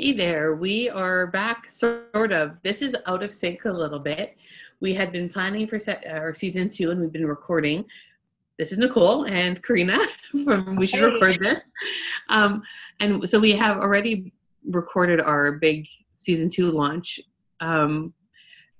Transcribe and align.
Hey 0.00 0.12
there, 0.12 0.54
we 0.54 0.88
are 0.88 1.26
back, 1.26 1.68
sort 1.68 2.30
of. 2.30 2.52
This 2.62 2.82
is 2.82 2.94
out 3.06 3.24
of 3.24 3.34
sync 3.34 3.64
a 3.64 3.72
little 3.72 3.98
bit. 3.98 4.36
We 4.78 4.94
had 4.94 5.10
been 5.10 5.28
planning 5.28 5.66
for 5.66 5.80
set, 5.80 6.06
our 6.06 6.36
season 6.36 6.68
two 6.68 6.92
and 6.92 7.00
we've 7.00 7.10
been 7.10 7.26
recording. 7.26 7.84
This 8.60 8.70
is 8.70 8.78
Nicole 8.78 9.24
and 9.24 9.60
Karina 9.60 9.98
from 10.44 10.76
We 10.76 10.86
Should. 10.86 11.02
Record 11.02 11.40
This. 11.40 11.72
Um, 12.28 12.62
and 13.00 13.28
so 13.28 13.40
we 13.40 13.56
have 13.56 13.78
already 13.78 14.32
recorded 14.70 15.20
our 15.20 15.50
big 15.50 15.88
season 16.14 16.48
two 16.48 16.70
launch 16.70 17.18
um, 17.58 18.14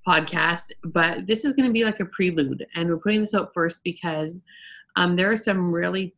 podcast, 0.06 0.70
but 0.84 1.26
this 1.26 1.44
is 1.44 1.52
going 1.52 1.68
to 1.68 1.72
be 1.72 1.82
like 1.82 1.98
a 1.98 2.04
prelude. 2.04 2.64
And 2.76 2.88
we're 2.88 2.98
putting 2.98 3.22
this 3.22 3.34
out 3.34 3.50
first 3.52 3.82
because 3.82 4.40
um, 4.94 5.16
there 5.16 5.32
are 5.32 5.36
some 5.36 5.72
really 5.72 6.14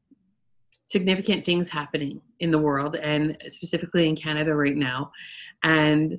significant 0.90 1.44
things 1.44 1.68
happening 1.68 2.20
in 2.40 2.50
the 2.50 2.58
world 2.58 2.96
and 2.96 3.36
specifically 3.50 4.08
in 4.08 4.16
Canada 4.16 4.54
right 4.54 4.76
now. 4.76 5.12
And 5.62 6.18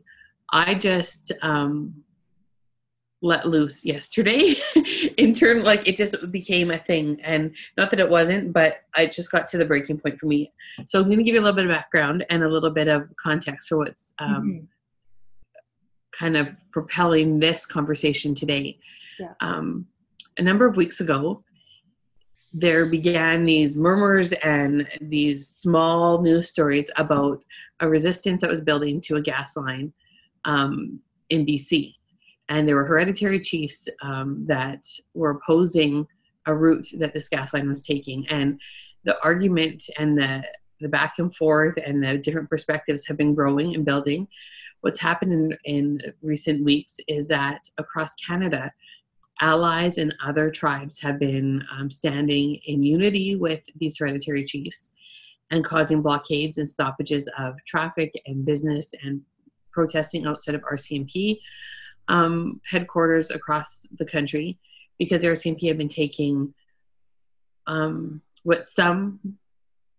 I 0.54 0.76
just 0.76 1.34
um, 1.42 1.94
let 3.22 3.46
loose 3.48 3.84
yesterday 3.84 4.56
in 5.18 5.34
terms 5.34 5.64
like 5.66 5.88
it 5.88 5.96
just 5.98 6.16
became 6.32 6.72
a 6.72 6.78
thing 6.80 7.20
and 7.24 7.54
not 7.78 7.92
that 7.92 8.00
it 8.00 8.10
wasn't 8.10 8.52
but 8.52 8.78
i 8.96 9.06
just 9.06 9.30
got 9.30 9.48
to 9.48 9.60
the 9.60 9.66
breaking 9.66 9.96
point 10.00 10.18
for 10.20 10.26
me 10.26 10.52
so 10.88 10.98
i'm 11.00 11.06
going 11.06 11.20
to 11.20 11.24
give 11.24 11.36
you 11.36 11.40
a 11.40 11.46
little 11.46 11.56
bit 11.56 11.66
of 11.66 11.70
background 11.70 12.26
and 12.32 12.42
a 12.42 12.48
little 12.50 12.72
bit 12.72 12.88
of 12.88 13.04
context 13.22 13.70
for 13.70 13.78
what's 13.78 14.14
um, 14.18 14.44
Mhm. 14.44 14.68
kind 16.12 16.36
of 16.36 16.48
propelling 16.72 17.40
this 17.40 17.66
conversation 17.66 18.34
today. 18.34 18.78
Yeah. 19.20 19.34
Um, 19.40 19.86
a 20.38 20.42
number 20.42 20.66
of 20.66 20.76
weeks 20.78 21.00
ago, 21.00 21.44
there 22.54 22.86
began 22.86 23.46
these 23.46 23.78
murmurs 23.78 24.34
and 24.34 24.88
these 25.00 25.48
small 25.48 26.22
news 26.22 26.50
stories 26.50 26.92
about 26.98 27.44
a 27.80 27.90
resistance 27.90 28.42
that 28.42 28.50
was 28.50 28.62
building 28.62 29.02
to 29.02 29.16
a 29.16 29.22
gas 29.22 29.56
line 29.56 29.94
um, 30.46 31.00
in 31.30 31.46
BC. 31.46 31.96
And 32.50 32.68
there 32.68 32.76
were 32.76 32.86
hereditary 32.86 33.40
chiefs 33.40 33.88
um, 34.02 34.46
that 34.48 34.86
were 35.14 35.32
opposing 35.32 36.06
a 36.46 36.54
route 36.54 36.88
that 36.98 37.14
this 37.14 37.30
gas 37.30 37.54
line 37.54 37.70
was 37.70 37.86
taking. 37.86 38.28
And 38.28 38.60
the 39.04 39.22
argument 39.24 39.86
and 39.98 40.18
the, 40.18 40.44
the 40.82 40.90
back 40.90 41.14
and 41.18 41.34
forth 41.34 41.78
and 41.78 42.04
the 42.04 42.18
different 42.18 42.50
perspectives 42.50 43.06
have 43.08 43.18
been 43.18 43.34
growing 43.34 43.76
and 43.76 43.86
building 43.86 44.28
what's 44.82 45.00
happened 45.00 45.32
in, 45.32 45.58
in 45.64 46.14
recent 46.22 46.64
weeks 46.64 46.98
is 47.08 47.28
that 47.30 47.62
across 47.78 48.14
Canada, 48.16 48.72
allies 49.42 49.98
and 49.98 50.16
other 50.24 50.50
tribes 50.52 51.00
have 51.00 51.20
been 51.20 51.64
um, 51.76 51.90
standing 51.90 52.60
in 52.66 52.84
unity 52.84 53.36
with 53.36 53.64
these 53.78 53.98
hereditary 53.98 54.44
chiefs 54.44 54.92
and 55.50 55.66
causing 55.66 56.02
blockades 56.02 56.58
and 56.58 56.70
stoppages 56.70 57.28
of 57.38 57.56
traffic 57.66 58.14
and 58.26 58.46
business 58.46 58.94
and 59.04 59.22
protesting 59.72 60.26
outside 60.26 60.56
of 60.56 60.62
RCMP 60.62 61.40
um, 62.08 62.62
headquarters 62.66 63.32
across 63.32 63.86
the 63.98 64.06
country 64.06 64.58
because 64.98 65.24
RCMP 65.24 65.68
have 65.68 65.78
been 65.78 65.90
taking 65.90 66.54
um, 67.68 68.22
what 68.44 68.66
some 68.66 69.38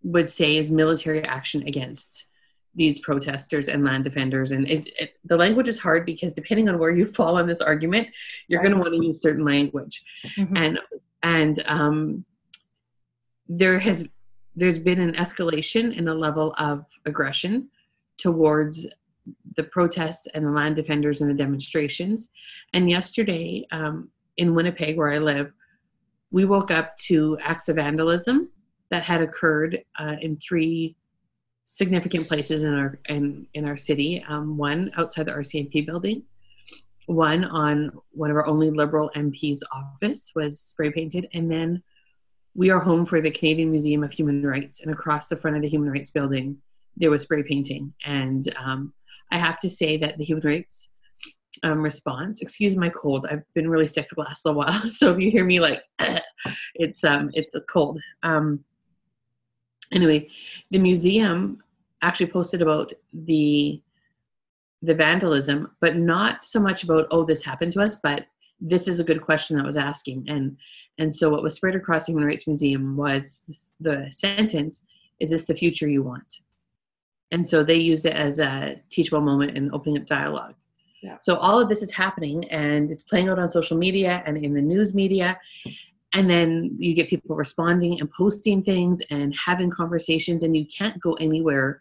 would 0.03 0.31
say 0.31 0.57
is 0.57 0.71
military 0.71 1.23
action 1.25 1.67
against 1.67 2.27
these 2.75 2.99
protesters 3.01 3.69
and 3.69 3.85
land 3.85 4.05
defenders. 4.05 4.51
And 4.51 4.69
it, 4.69 4.89
it, 4.99 5.17
the 5.25 5.37
language 5.37 5.69
is 5.69 5.79
hard 5.79 6.07
because 6.07 6.33
depending 6.33 6.69
on 6.69 6.79
where 6.79 6.91
you 6.91 7.05
fall 7.07 7.37
on 7.37 7.47
this 7.47 7.61
argument 7.61 8.09
you're 8.49 8.63
going 8.63 8.73
to 8.73 8.79
want 8.79 8.95
to 8.95 9.05
use 9.05 9.21
certain 9.21 9.45
language. 9.45 10.03
Mhm. 10.37 10.57
and 10.57 10.79
and 11.23 11.63
um, 11.67 12.25
there 13.49 13.79
has 13.79 14.05
there's 14.57 14.79
been 14.79 15.01
an 15.01 15.15
escalation 15.15 15.97
in 15.97 16.05
the 16.05 16.15
level 16.15 16.55
of 16.59 16.85
aggression 17.07 17.69
towards 18.19 18.87
the 19.57 19.65
protests 19.65 20.27
and 20.35 20.45
the 20.45 20.51
land 20.51 20.77
defenders 20.77 21.21
and 21.21 21.31
the 21.31 21.35
demonstrations. 21.35 22.31
And 22.73 22.91
yesterday 22.91 23.67
um, 23.71 24.11
in 24.39 24.55
winnipeg 24.55 24.97
where 24.97 25.11
i 25.11 25.19
live 25.19 25.53
we 26.31 26.47
woke 26.47 26.71
up 26.71 26.97
to 26.97 27.37
acts 27.43 27.69
of 27.69 27.77
vandalism 27.77 28.51
that 28.91 29.03
had 29.03 29.21
occurred 29.21 29.85
uh, 29.99 30.17
in 30.21 30.37
three 30.39 30.97
significant 31.65 32.29
places 32.29 32.65
in 32.65 32.75
our 32.75 32.99
in 33.09 33.47
in 33.55 33.65
our 33.65 33.77
city. 33.77 34.25
Um, 34.29 34.57
one 34.57 34.91
outside 34.97 35.27
the 35.27 35.33
RCMP 35.33 35.87
building, 35.87 36.23
one 37.07 37.45
on 37.45 37.93
one 38.11 38.31
of 38.31 38.37
our 38.37 38.47
only 38.47 38.71
Liberal 38.71 39.11
MP's 39.15 39.63
office 39.73 40.33
was 40.35 40.61
spray 40.61 40.91
painted, 40.91 41.29
and 41.35 41.51
then 41.51 41.83
we 42.55 42.71
are 42.71 42.81
home 42.81 43.07
for 43.07 43.21
the 43.21 43.31
Canadian 43.31 43.71
Museum 43.71 44.05
of 44.05 44.13
Human 44.13 44.45
Rights, 44.45 44.81
and 44.81 44.93
across 44.93 45.29
the 45.29 45.37
front 45.37 45.57
of 45.57 45.63
the 45.63 45.69
Human 45.69 45.91
Rights 45.91 46.11
building 46.11 46.59
there 46.97 47.11
was 47.11 47.23
spray 47.23 47.43
painting, 47.43 47.95
and 48.05 48.53
um, 48.63 48.93
I 49.31 49.39
have 49.39 49.59
to 49.61 49.71
say 49.71 49.97
that 49.99 50.19
the 50.19 50.25
Human 50.25 50.47
Rights 50.47 50.89
um, 51.63 51.81
response. 51.81 52.41
Excuse 52.41 52.77
my 52.77 52.89
cold. 52.89 53.27
I've 53.31 53.45
been 53.55 53.69
really 53.69 53.87
sick 53.87 54.09
for 54.09 54.17
the 54.17 54.23
last 54.23 54.45
little 54.45 54.59
while, 54.59 54.91
so 54.91 55.13
if 55.13 55.21
you 55.21 55.31
hear 55.31 55.45
me 55.45 55.61
like, 55.61 55.83
it's 56.75 57.05
um 57.05 57.31
it's 57.35 57.55
a 57.55 57.61
cold. 57.63 58.01
Um, 58.23 58.65
anyway, 59.93 60.29
the 60.71 60.79
museum 60.79 61.59
actually 62.03 62.27
posted 62.27 62.63
about 62.63 62.93
the 63.13 63.81
the 64.85 64.95
vandalism, 64.95 65.71
but 65.81 65.97
not 65.97 66.45
so 66.45 66.59
much 66.59 66.83
about 66.83 67.07
oh 67.11 67.25
this 67.25 67.45
happened 67.45 67.73
to 67.73 67.81
us, 67.81 68.01
but 68.03 68.27
this 68.61 68.89
is 68.89 68.99
a 68.99 69.05
good 69.05 69.23
question 69.23 69.57
that 69.57 69.67
was 69.67 69.77
asking, 69.77 70.25
and 70.29 70.57
and 70.99 71.13
so 71.13 71.31
what 71.31 71.43
was 71.43 71.55
spread 71.55 71.75
across 71.75 72.07
the 72.07 72.13
Human 72.13 72.27
Rights 72.27 72.47
Museum 72.47 72.97
was 72.97 73.45
this, 73.47 73.73
the 73.81 74.09
sentence: 74.11 74.83
"Is 75.21 75.31
this 75.31 75.45
the 75.45 75.55
future 75.55 75.89
you 75.89 76.03
want?" 76.03 76.41
And 77.31 77.49
so 77.49 77.65
they 77.65 77.77
use 77.77 78.05
it 78.05 78.13
as 78.13 78.39
a 78.39 78.81
teachable 78.91 79.23
moment 79.23 79.57
and 79.57 79.73
opening 79.73 79.99
up 79.99 80.07
dialogue. 80.07 80.55
Yeah. 81.03 81.17
So 81.21 81.37
all 81.37 81.59
of 81.59 81.69
this 81.69 81.83
is 81.83 81.91
happening, 81.91 82.45
and 82.51 82.91
it's 82.91 83.03
playing 83.03 83.29
out 83.29 83.39
on 83.39 83.49
social 83.49 83.77
media 83.77 84.23
and 84.27 84.37
in 84.37 84.55
the 84.55 84.63
news 84.63 84.95
media, 84.95 85.41
and 86.15 86.29
then 86.29 86.75
you 86.79 86.95
get 86.95 87.09
people 87.09 87.35
responding 87.35 88.01
and 88.01 88.11
posting 88.11 88.63
things 88.63 89.01
and 89.11 89.35
having 89.35 89.71
conversations 89.71 90.43
and 90.43 90.57
you 90.57 90.67
can't 90.67 91.01
go 91.01 91.15
anywhere 91.15 91.81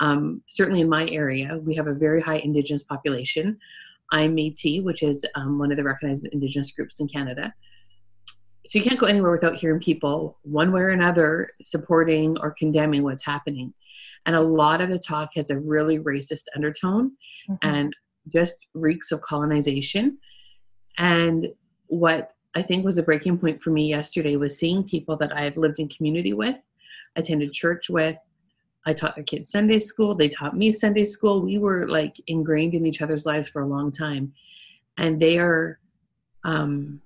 um, 0.00 0.42
certainly 0.46 0.80
in 0.80 0.88
my 0.88 1.08
area 1.08 1.58
we 1.62 1.74
have 1.74 1.86
a 1.86 1.94
very 1.94 2.20
high 2.20 2.38
indigenous 2.38 2.82
population 2.82 3.58
i'm 4.10 4.36
métis 4.36 4.82
which 4.82 5.02
is 5.02 5.24
um, 5.34 5.58
one 5.58 5.70
of 5.70 5.76
the 5.76 5.84
recognized 5.84 6.26
indigenous 6.32 6.72
groups 6.72 7.00
in 7.00 7.08
canada 7.08 7.52
so 8.66 8.78
you 8.78 8.84
can't 8.84 9.00
go 9.00 9.06
anywhere 9.06 9.32
without 9.32 9.56
hearing 9.56 9.80
people 9.80 10.38
one 10.42 10.70
way 10.72 10.80
or 10.80 10.90
another 10.90 11.48
supporting 11.62 12.36
or 12.40 12.52
condemning 12.52 13.02
what's 13.02 13.24
happening 13.24 13.72
and 14.26 14.36
a 14.36 14.40
lot 14.40 14.80
of 14.80 14.88
the 14.88 14.98
talk 14.98 15.30
has 15.34 15.50
a 15.50 15.58
really 15.58 15.98
racist 15.98 16.44
undertone 16.54 17.12
Mhm. 17.48 17.58
and 17.62 17.96
just 18.28 18.56
reeks 18.74 19.12
of 19.12 19.20
colonization. 19.22 20.18
And 20.98 21.48
what 21.86 22.34
I 22.54 22.62
think 22.62 22.84
was 22.84 22.98
a 22.98 23.02
breaking 23.02 23.38
point 23.38 23.62
for 23.62 23.70
me 23.70 23.88
yesterday 23.88 24.36
was 24.36 24.58
seeing 24.58 24.84
people 24.84 25.16
that 25.16 25.32
I 25.36 25.42
have 25.42 25.56
lived 25.56 25.78
in 25.78 25.88
community 25.88 26.32
with, 26.32 26.56
attended 27.16 27.52
church 27.52 27.88
with. 27.88 28.18
I 28.84 28.92
taught 28.92 29.14
their 29.14 29.24
kids 29.24 29.50
Sunday 29.50 29.78
school. 29.78 30.14
They 30.14 30.28
taught 30.28 30.56
me 30.56 30.72
Sunday 30.72 31.04
school. 31.04 31.40
We 31.40 31.58
were 31.58 31.88
like 31.88 32.20
ingrained 32.26 32.74
in 32.74 32.84
each 32.84 33.00
other's 33.00 33.24
lives 33.24 33.48
for 33.48 33.62
a 33.62 33.66
long 33.66 33.92
time. 33.92 34.32
And 34.98 35.20
they 35.20 35.38
are 35.38 35.78
um, 36.44 37.00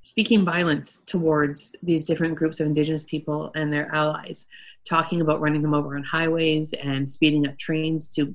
speaking 0.00 0.44
violence 0.44 1.02
towards 1.06 1.74
these 1.82 2.06
different 2.06 2.34
groups 2.34 2.60
of 2.60 2.66
Indigenous 2.66 3.04
people 3.04 3.52
and 3.54 3.72
their 3.72 3.94
allies, 3.94 4.46
talking 4.88 5.20
about 5.20 5.40
running 5.40 5.62
them 5.62 5.74
over 5.74 5.96
on 5.96 6.02
highways 6.02 6.72
and 6.72 7.08
speeding 7.08 7.46
up 7.46 7.58
trains 7.58 8.14
to 8.14 8.34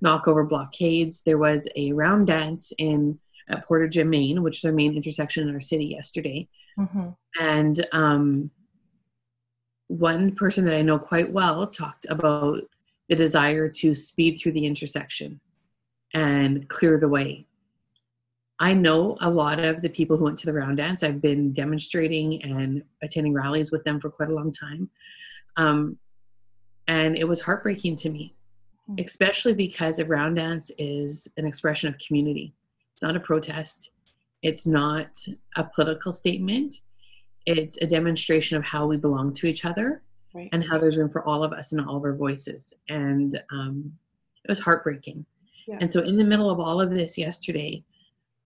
knock 0.00 0.26
over 0.26 0.44
blockades. 0.44 1.22
There 1.24 1.38
was 1.38 1.68
a 1.76 1.92
round 1.92 2.26
dance 2.26 2.72
in 2.78 3.18
at 3.48 3.66
Portage, 3.66 4.04
Main, 4.04 4.42
which 4.42 4.58
is 4.58 4.64
our 4.64 4.72
main 4.72 4.94
intersection 4.96 5.48
in 5.48 5.54
our 5.54 5.60
city 5.60 5.86
yesterday. 5.86 6.48
Mhm. 6.78 7.16
And 7.38 7.86
um, 7.92 8.50
one 9.88 10.34
person 10.34 10.64
that 10.64 10.74
I 10.74 10.82
know 10.82 10.98
quite 10.98 11.30
well 11.32 11.66
talked 11.66 12.06
about 12.08 12.62
the 13.08 13.16
desire 13.16 13.68
to 13.68 13.94
speed 13.94 14.36
through 14.38 14.52
the 14.52 14.64
intersection 14.64 15.40
and 16.14 16.68
clear 16.68 16.98
the 16.98 17.08
way. 17.08 17.46
I 18.58 18.72
know 18.74 19.16
a 19.20 19.30
lot 19.30 19.58
of 19.58 19.82
the 19.82 19.88
people 19.88 20.16
who 20.16 20.24
went 20.24 20.38
to 20.38 20.46
the 20.46 20.52
round 20.52 20.76
dance. 20.76 21.02
I've 21.02 21.20
been 21.20 21.52
demonstrating 21.52 22.42
and 22.42 22.84
attending 23.02 23.32
rallies 23.34 23.72
with 23.72 23.82
them 23.84 24.00
for 24.00 24.08
quite 24.08 24.28
a 24.30 24.34
long 24.34 24.52
time. 24.52 24.88
Um, 25.56 25.98
and 26.86 27.18
it 27.18 27.26
was 27.26 27.40
heartbreaking 27.40 27.96
to 27.96 28.10
me, 28.10 28.34
Hmm. 28.86 28.94
especially 28.98 29.52
because 29.54 29.98
a 29.98 30.04
round 30.04 30.36
dance 30.36 30.70
is 30.78 31.28
an 31.36 31.46
expression 31.46 31.88
of 31.88 31.98
community. 31.98 32.54
It's 32.94 33.02
not 33.02 33.16
a 33.16 33.20
protest, 33.20 33.90
it's 34.42 34.66
not 34.66 35.08
a 35.56 35.64
political 35.64 36.12
statement. 36.12 36.76
It's 37.46 37.76
a 37.82 37.86
demonstration 37.86 38.56
of 38.56 38.62
how 38.62 38.86
we 38.86 38.96
belong 38.96 39.32
to 39.34 39.46
each 39.46 39.64
other 39.64 40.02
Right. 40.34 40.48
and 40.52 40.64
how 40.64 40.78
there's 40.78 40.96
room 40.96 41.10
for 41.10 41.22
all 41.26 41.44
of 41.44 41.52
us 41.52 41.72
and 41.72 41.80
all 41.86 41.96
of 41.96 42.04
our 42.04 42.14
voices. 42.14 42.72
And 42.88 43.38
um, 43.52 43.92
it 44.44 44.48
was 44.48 44.58
heartbreaking. 44.60 45.26
Yeah. 45.68 45.76
And 45.80 45.92
so, 45.92 46.00
in 46.00 46.16
the 46.16 46.24
middle 46.24 46.48
of 46.50 46.58
all 46.58 46.80
of 46.80 46.90
this 46.90 47.18
yesterday, 47.18 47.84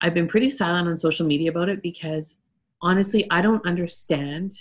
I've 0.00 0.14
been 0.14 0.26
pretty 0.28 0.50
silent 0.50 0.88
on 0.88 0.98
social 0.98 1.26
media 1.26 1.50
about 1.50 1.68
it 1.68 1.82
because 1.82 2.36
honestly, 2.82 3.26
I 3.30 3.40
don't 3.40 3.64
understand 3.66 4.52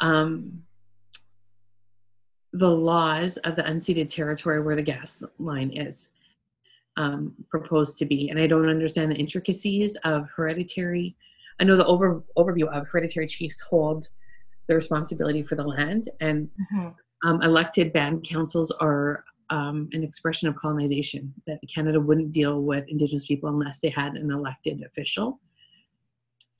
um, 0.00 0.62
the 2.52 2.70
laws 2.70 3.36
of 3.38 3.56
the 3.56 3.62
unceded 3.62 4.08
territory 4.12 4.60
where 4.62 4.76
the 4.76 4.82
gas 4.82 5.22
line 5.38 5.70
is 5.70 6.08
um, 6.96 7.34
proposed 7.50 7.98
to 7.98 8.06
be. 8.06 8.28
And 8.30 8.38
I 8.38 8.46
don't 8.46 8.68
understand 8.68 9.10
the 9.10 9.16
intricacies 9.16 9.96
of 10.04 10.28
hereditary. 10.34 11.16
I 11.60 11.64
know 11.64 11.76
the 11.76 11.86
over, 11.86 12.22
overview 12.36 12.68
of 12.68 12.86
hereditary 12.86 13.26
chiefs 13.26 13.60
hold 13.60 14.08
the 14.66 14.74
responsibility 14.74 15.42
for 15.42 15.56
the 15.56 15.64
land, 15.64 16.08
and 16.20 16.48
mm-hmm. 16.72 16.88
um, 17.28 17.42
elected 17.42 17.92
band 17.92 18.26
councils 18.26 18.70
are 18.80 19.24
um, 19.50 19.88
an 19.92 20.02
expression 20.02 20.48
of 20.48 20.56
colonization. 20.56 21.32
That 21.46 21.58
Canada 21.72 22.00
wouldn't 22.00 22.32
deal 22.32 22.62
with 22.62 22.84
Indigenous 22.88 23.26
people 23.26 23.50
unless 23.50 23.80
they 23.80 23.90
had 23.90 24.14
an 24.14 24.30
elected 24.30 24.82
official. 24.82 25.38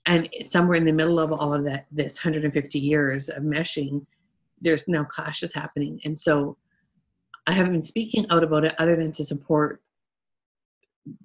And 0.06 0.28
somewhere 0.42 0.76
in 0.76 0.84
the 0.84 0.92
middle 0.92 1.18
of 1.18 1.32
all 1.32 1.54
of 1.54 1.64
that, 1.64 1.86
this 1.90 2.22
150 2.22 2.78
years 2.78 3.30
of 3.30 3.42
meshing, 3.42 4.04
there's 4.60 4.86
now 4.86 5.04
clashes 5.04 5.54
happening. 5.54 5.98
And 6.04 6.18
so 6.18 6.58
I 7.46 7.52
haven't 7.52 7.72
been 7.72 7.82
speaking 7.82 8.26
out 8.30 8.44
about 8.44 8.64
it 8.64 8.74
other 8.78 8.96
than 8.96 9.12
to 9.12 9.24
support 9.24 9.80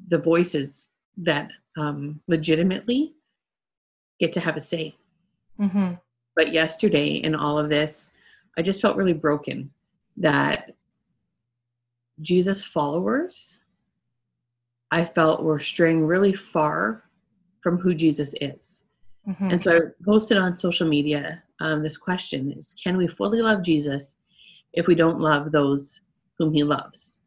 the 0.07 0.17
voices 0.17 0.87
that 1.17 1.49
um, 1.77 2.19
legitimately 2.27 3.13
get 4.19 4.33
to 4.33 4.39
have 4.39 4.57
a 4.57 4.61
say. 4.61 4.95
Mm-hmm. 5.59 5.93
But 6.35 6.53
yesterday, 6.53 7.15
in 7.15 7.35
all 7.35 7.57
of 7.57 7.69
this, 7.69 8.11
I 8.57 8.61
just 8.61 8.81
felt 8.81 8.97
really 8.97 9.13
broken 9.13 9.71
that 10.17 10.73
Jesus 12.21 12.63
followers, 12.63 13.59
I 14.91 15.05
felt 15.05 15.43
were 15.43 15.59
straying 15.59 16.05
really 16.05 16.33
far 16.33 17.03
from 17.61 17.77
who 17.77 17.93
Jesus 17.93 18.33
is. 18.41 18.83
Mm-hmm. 19.27 19.51
And 19.51 19.61
so 19.61 19.75
I 19.75 19.79
posted 20.03 20.37
on 20.37 20.57
social 20.57 20.87
media 20.87 21.43
um, 21.61 21.83
this 21.83 21.97
question 21.97 22.53
is 22.57 22.73
can 22.81 22.97
we 22.97 23.07
fully 23.07 23.41
love 23.41 23.63
Jesus 23.63 24.17
if 24.73 24.87
we 24.87 24.95
don't 24.95 25.19
love 25.19 25.51
those 25.51 26.01
whom 26.37 26.53
he 26.53 26.63
loves? 26.63 27.19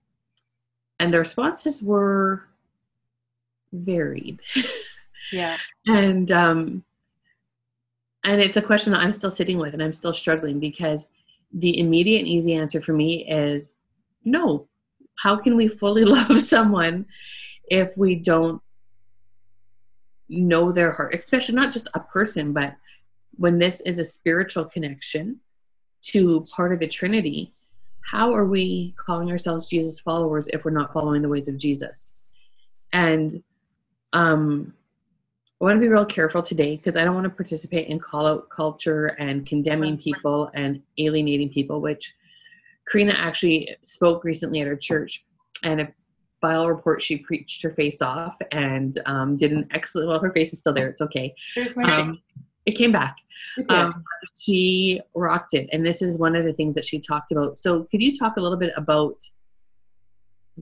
And 0.99 1.13
the 1.13 1.19
responses 1.19 1.83
were 1.83 2.45
varied. 3.73 4.41
Yeah. 5.33 5.57
and 5.87 6.31
um 6.31 6.85
and 8.25 8.41
it's 8.41 8.57
a 8.57 8.63
question 8.63 8.93
that 8.93 9.01
I'm 9.01 9.13
still 9.13 9.31
sitting 9.31 9.59
with 9.59 9.75
and 9.75 9.83
I'm 9.83 9.93
still 9.93 10.13
struggling 10.13 10.61
because 10.61 11.09
the 11.53 11.79
immediate 11.79 12.21
and 12.21 12.29
easy 12.29 12.55
answer 12.55 12.81
for 12.81 12.93
me 12.93 13.29
is 13.29 13.75
no. 14.25 14.69
How 15.19 15.37
can 15.37 15.57
we 15.57 15.69
fully 15.69 16.05
love 16.07 16.41
someone 16.41 17.07
if 17.69 17.97
we 17.97 18.15
don't 18.15 18.63
know 20.29 20.73
their 20.73 20.93
heart, 20.93 21.15
especially 21.15 21.55
not 21.55 21.73
just 21.73 21.89
a 21.95 22.01
person, 22.01 22.53
but 22.53 22.75
when 23.37 23.59
this 23.59 23.81
is 23.83 23.99
a 23.99 24.05
spiritual 24.05 24.65
connection 24.65 25.41
to 26.03 26.45
part 26.55 26.73
of 26.73 26.81
the 26.81 26.89
Trinity, 26.89 27.53
how 28.05 28.35
are 28.35 28.47
we 28.47 28.95
calling 28.99 29.31
ourselves 29.31 29.69
Jesus 29.69 30.01
followers 30.01 30.49
if 30.49 30.65
we're 30.65 30.71
not 30.71 30.93
following 30.93 31.23
the 31.23 31.29
ways 31.29 31.49
of 31.49 31.57
Jesus? 31.57 32.15
And 32.93 33.43
um, 34.13 34.75
I 35.61 35.65
want 35.65 35.77
to 35.77 35.81
be 35.81 35.89
real 35.89 36.05
careful 36.05 36.43
today 36.43 36.77
because 36.77 36.97
I 36.97 37.05
don't 37.05 37.15
want 37.15 37.25
to 37.25 37.31
participate 37.31 37.89
in 37.89 38.01
call 38.01 38.27
out 38.27 38.51
culture 38.51 39.07
and 39.19 39.47
condemning 39.47 39.97
people 39.97 40.51
and 40.55 40.83
alienating 40.99 41.51
people, 41.51 41.81
which 41.81 42.15
Karina 42.91 43.13
actually 43.13 43.77
spoke 43.85 44.25
recently 44.25 44.61
at 44.61 44.67
her 44.67 44.77
church. 44.77 45.25
And 45.63 45.89
by 46.41 46.55
all 46.55 46.69
reports, 46.69 47.05
she 47.05 47.19
preached 47.19 47.63
her 47.63 47.71
face 47.71 48.03
off 48.03 48.37
and 48.51 49.01
um, 49.07 49.37
did 49.37 49.53
an 49.53 49.69
excellent. 49.73 50.09
Well, 50.09 50.19
her 50.19 50.33
face 50.33 50.53
is 50.53 50.59
still 50.59 50.73
there. 50.73 50.89
It's 50.89 51.01
okay. 51.01 51.33
There's 51.55 51.77
my 51.77 51.85
Um, 51.97 52.21
it 52.67 52.73
came 52.73 52.93
back. 52.93 53.17
Um, 53.69 54.05
she 54.39 55.01
rocked 55.15 55.55
it, 55.55 55.69
and 55.73 55.85
this 55.85 56.01
is 56.01 56.19
one 56.19 56.37
of 56.37 56.45
the 56.45 56.53
things 56.53 56.75
that 56.75 56.85
she 56.85 57.01
talked 57.01 57.33
about. 57.33 57.59
So, 57.59 57.87
could 57.91 58.03
you 58.03 58.17
talk 58.17 58.37
a 58.37 58.41
little 58.41 58.57
bit 58.57 58.73
about 58.77 59.17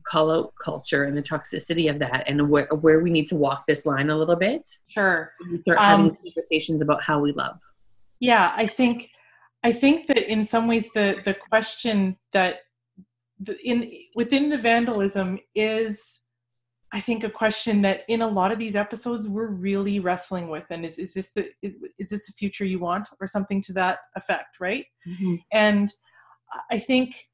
call 0.06 0.30
out 0.30 0.52
culture 0.62 1.04
and 1.04 1.16
the 1.16 1.22
toxicity 1.22 1.90
of 1.90 1.98
that, 2.00 2.24
and 2.26 2.48
where 2.48 2.68
where 2.80 3.00
we 3.00 3.10
need 3.10 3.26
to 3.28 3.36
walk 3.36 3.64
this 3.66 3.86
line 3.86 4.10
a 4.10 4.16
little 4.16 4.36
bit? 4.36 4.68
Sure. 4.88 5.32
We 5.50 5.58
start 5.58 5.78
having 5.78 6.10
um, 6.10 6.16
conversations 6.24 6.80
about 6.80 7.02
how 7.02 7.20
we 7.20 7.32
love. 7.32 7.58
Yeah, 8.18 8.52
I 8.56 8.66
think 8.66 9.10
I 9.62 9.72
think 9.72 10.06
that 10.06 10.30
in 10.30 10.44
some 10.44 10.66
ways 10.66 10.86
the 10.94 11.20
the 11.24 11.34
question 11.34 12.16
that 12.32 12.60
in 13.64 13.90
within 14.14 14.50
the 14.50 14.58
vandalism 14.58 15.38
is 15.54 16.20
I 16.92 17.00
think 17.00 17.22
a 17.22 17.30
question 17.30 17.82
that 17.82 18.02
in 18.08 18.22
a 18.22 18.28
lot 18.28 18.50
of 18.50 18.58
these 18.58 18.74
episodes 18.74 19.28
we're 19.28 19.46
really 19.46 20.00
wrestling 20.00 20.48
with, 20.48 20.66
and 20.70 20.84
is 20.84 20.98
is 20.98 21.14
this 21.14 21.30
the 21.30 21.50
is 21.98 22.08
this 22.08 22.26
the 22.26 22.32
future 22.32 22.64
you 22.64 22.80
want, 22.80 23.08
or 23.20 23.26
something 23.26 23.62
to 23.62 23.72
that 23.74 23.98
effect, 24.16 24.58
right? 24.60 24.86
Mm-hmm. 25.06 25.36
And 25.52 25.92
I 26.70 26.78
think 26.78 27.28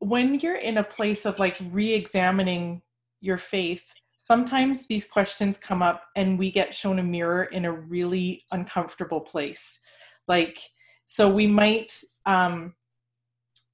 when 0.00 0.40
you're 0.40 0.56
in 0.56 0.78
a 0.78 0.84
place 0.84 1.24
of 1.24 1.38
like 1.38 1.56
re-examining 1.70 2.82
your 3.20 3.38
faith, 3.38 3.84
sometimes 4.16 4.86
these 4.86 5.06
questions 5.06 5.56
come 5.56 5.82
up, 5.82 6.02
and 6.16 6.38
we 6.38 6.50
get 6.50 6.74
shown 6.74 6.98
a 6.98 7.04
mirror 7.04 7.44
in 7.44 7.64
a 7.64 7.72
really 7.72 8.42
uncomfortable 8.50 9.20
place, 9.20 9.78
like 10.26 10.58
so 11.06 11.30
we 11.30 11.46
might 11.46 11.92
um, 12.26 12.74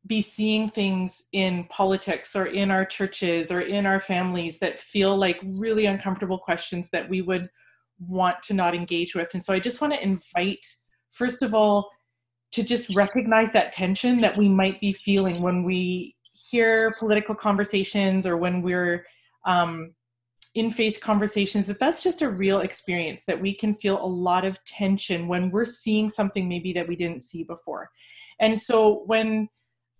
be 0.07 0.21
seeing 0.21 0.71
things 0.71 1.25
in 1.33 1.65
politics 1.65 2.35
or 2.35 2.47
in 2.47 2.71
our 2.71 2.85
churches 2.85 3.53
or 3.53 3.61
in 3.61 3.85
our 3.85 4.01
families 4.01 4.59
that 4.59 4.81
feel 4.81 5.17
like 5.17 5.39
really 5.45 5.87
uncomfortable 5.87 6.39
questions 6.39 6.89
that 6.91 7.09
we 7.09 7.21
would 7.21 7.49
want 8.09 8.43
to 8.43 8.55
not 8.55 8.75
engage 8.75 9.15
with. 9.15 9.29
And 9.35 9.45
so 9.45 9.53
I 9.53 9.61
just 9.61 9.81
want 9.81 9.93
to 9.93 10.03
invite, 10.03 10.67
first 11.13 11.43
of 11.43 11.55
all, 11.55 11.91
to 12.53 12.63
just 12.63 12.95
recognize 12.97 13.53
that 13.53 13.73
tension 13.73 14.21
that 14.23 14.37
we 14.37 14.49
might 14.49 14.81
be 14.81 14.93
feeling 14.93 15.43
when 15.43 15.63
we 15.63 16.17
hear 16.33 16.91
political 16.99 17.35
conversations 17.35 18.27
or 18.27 18.37
when 18.37 18.63
we're 18.63 19.05
um, 19.45 19.95
in 20.55 20.71
faith 20.71 21.01
conversations 21.01 21.67
that 21.67 21.79
that's 21.79 22.03
just 22.03 22.23
a 22.23 22.29
real 22.29 22.61
experience 22.61 23.25
that 23.25 23.41
we 23.41 23.55
can 23.55 23.75
feel 23.75 24.03
a 24.03 24.07
lot 24.07 24.45
of 24.45 24.63
tension 24.65 25.29
when 25.29 25.51
we're 25.51 25.65
seeing 25.65 26.09
something 26.09 26.49
maybe 26.49 26.73
that 26.73 26.89
we 26.89 26.97
didn't 26.97 27.23
see 27.23 27.45
before 27.45 27.89
and 28.41 28.59
so 28.59 29.05
when 29.07 29.49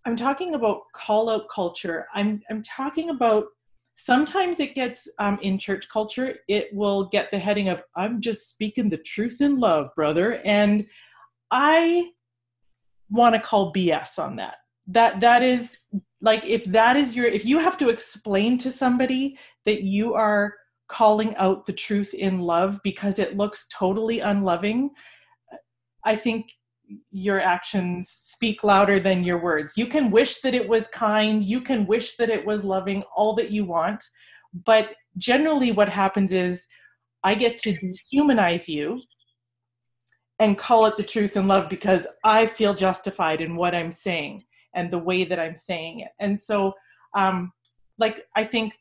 I'm 0.07 0.17
talking 0.17 0.55
about 0.55 0.83
call 0.95 1.29
out 1.29 1.49
culture. 1.49 2.07
I'm 2.15 2.43
I'm 2.51 2.63
talking 2.63 3.11
about 3.11 3.47
sometimes 3.95 4.61
it 4.61 4.75
gets 4.75 5.09
um, 5.19 5.39
in 5.43 5.59
church 5.59 5.89
culture. 5.89 6.37
It 6.49 6.69
will 6.73 7.05
get 7.05 7.31
the 7.31 7.39
heading 7.39 7.69
of 7.69 7.83
"I'm 7.97 8.21
just 8.21 8.49
speaking 8.49 8.89
the 8.89 8.99
truth 8.99 9.41
in 9.41 9.61
love, 9.61 9.91
brother," 9.95 10.41
and 10.45 10.87
I 11.51 12.11
want 13.11 13.35
to 13.35 13.41
call 13.41 13.73
BS 13.73 14.19
on 14.19 14.37
that. 14.37 14.57
That 14.87 15.21
that 15.21 15.43
is 15.43 15.79
like 16.21 16.45
if 16.45 16.65
that 16.67 16.97
is 16.97 17.15
your 17.15 17.27
if 17.27 17.45
you 17.45 17.59
have 17.59 17.77
to 17.79 17.91
explain 17.91 18.59
to 18.59 18.71
somebody 18.71 19.39
that 19.67 19.83
you 19.83 20.15
are 20.15 20.55
calling 20.89 21.37
out 21.37 21.67
the 21.67 21.73
truth 21.73 22.15
in 22.15 22.41
love 22.41 22.81
because 22.83 23.19
it 23.19 23.37
looks 23.37 23.69
totally 23.69 24.21
unloving, 24.21 24.91
I 26.05 26.17
think 26.17 26.51
your 27.11 27.41
actions 27.41 28.09
speak 28.09 28.65
louder 28.65 29.01
than 29.01 29.25
your 29.25 29.39
words. 29.39 29.75
You 29.77 29.87
can 29.87 30.11
wish 30.11 30.41
that 30.41 30.55
it 30.55 30.69
was 30.69 30.89
kind, 30.89 31.43
you 31.43 31.61
can 31.61 31.87
wish 31.87 32.17
that 32.17 32.31
it 32.31 32.45
was 32.45 32.65
loving, 32.65 33.03
all 33.15 33.35
that 33.35 33.51
you 33.51 33.65
want. 33.65 34.05
But 34.65 34.91
generally, 35.19 35.73
what 35.73 35.89
happens 35.89 36.33
is 36.33 36.67
I 37.23 37.35
get 37.35 37.59
to 37.59 37.77
dehumanize 38.13 38.69
you 38.69 39.01
and 40.39 40.59
call 40.59 40.87
it 40.87 40.97
the 40.97 41.03
truth 41.03 41.37
and 41.37 41.49
love 41.49 41.69
because 41.69 42.07
I 42.25 42.47
feel 42.47 42.75
justified 42.75 43.41
in 43.41 43.57
what 43.57 43.75
I'm 43.75 43.93
saying 43.93 44.45
and 44.75 44.91
the 44.91 44.99
way 44.99 45.25
that 45.25 45.39
I'm 45.39 45.57
saying 45.57 46.01
it. 46.01 46.11
And 46.19 46.39
so, 46.39 46.73
um, 47.17 47.53
like, 47.99 48.25
I 48.37 48.45
think 48.45 48.73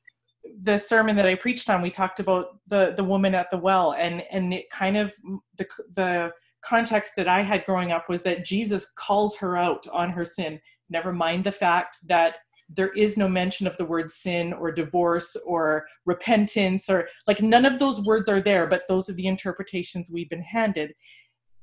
the 0.63 0.77
sermon 0.77 1.15
that 1.17 1.25
I 1.25 1.35
preached 1.35 1.69
on, 1.69 1.81
we 1.81 1.91
talked 1.91 2.19
about 2.19 2.59
the 2.67 2.93
the 2.95 3.03
woman 3.03 3.35
at 3.35 3.51
the 3.51 3.57
well, 3.57 3.93
and 3.93 4.23
and 4.31 4.53
it 4.53 4.69
kind 4.69 4.97
of 4.97 5.13
the 5.57 5.67
the 5.95 6.31
context 6.63 7.13
that 7.17 7.27
I 7.27 7.41
had 7.41 7.65
growing 7.65 7.91
up 7.91 8.09
was 8.09 8.23
that 8.23 8.45
Jesus 8.45 8.91
calls 8.97 9.37
her 9.37 9.57
out 9.57 9.87
on 9.91 10.09
her 10.11 10.25
sin. 10.25 10.59
Never 10.89 11.13
mind 11.13 11.43
the 11.43 11.51
fact 11.51 11.99
that 12.07 12.35
there 12.69 12.89
is 12.89 13.17
no 13.17 13.27
mention 13.27 13.65
of 13.65 13.75
the 13.77 13.85
word 13.85 14.11
sin 14.11 14.53
or 14.53 14.71
divorce 14.71 15.35
or 15.45 15.87
repentance 16.05 16.89
or 16.89 17.07
like 17.25 17.41
none 17.41 17.65
of 17.65 17.79
those 17.79 18.01
words 18.05 18.29
are 18.29 18.41
there, 18.41 18.67
but 18.67 18.83
those 18.87 19.09
are 19.09 19.13
the 19.13 19.27
interpretations 19.27 20.11
we've 20.11 20.29
been 20.29 20.41
handed. 20.41 20.93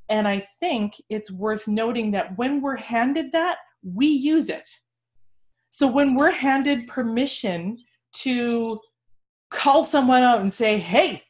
And 0.08 0.26
I 0.26 0.46
think 0.60 0.94
it's 1.08 1.30
worth 1.30 1.68
noting 1.68 2.10
that 2.12 2.36
when 2.36 2.60
we're 2.60 2.76
handed 2.76 3.32
that, 3.32 3.58
we 3.82 4.06
use 4.06 4.48
it. 4.48 4.68
So 5.70 5.86
when 5.86 6.16
we're 6.16 6.32
handed 6.32 6.88
permission 6.88 7.78
to 8.14 8.80
call 9.50 9.84
someone 9.84 10.22
out 10.22 10.40
and 10.40 10.52
say, 10.52 10.78
hey, 10.78 11.22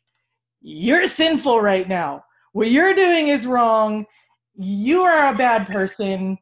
you're 0.60 1.06
sinful 1.06 1.60
right 1.60 1.88
now, 1.88 2.22
what 2.56 2.70
you're 2.70 2.94
doing 2.94 3.28
is 3.28 3.46
wrong. 3.46 4.06
You 4.54 5.02
are 5.02 5.30
a 5.30 5.36
bad 5.36 5.66
person. 5.66 6.38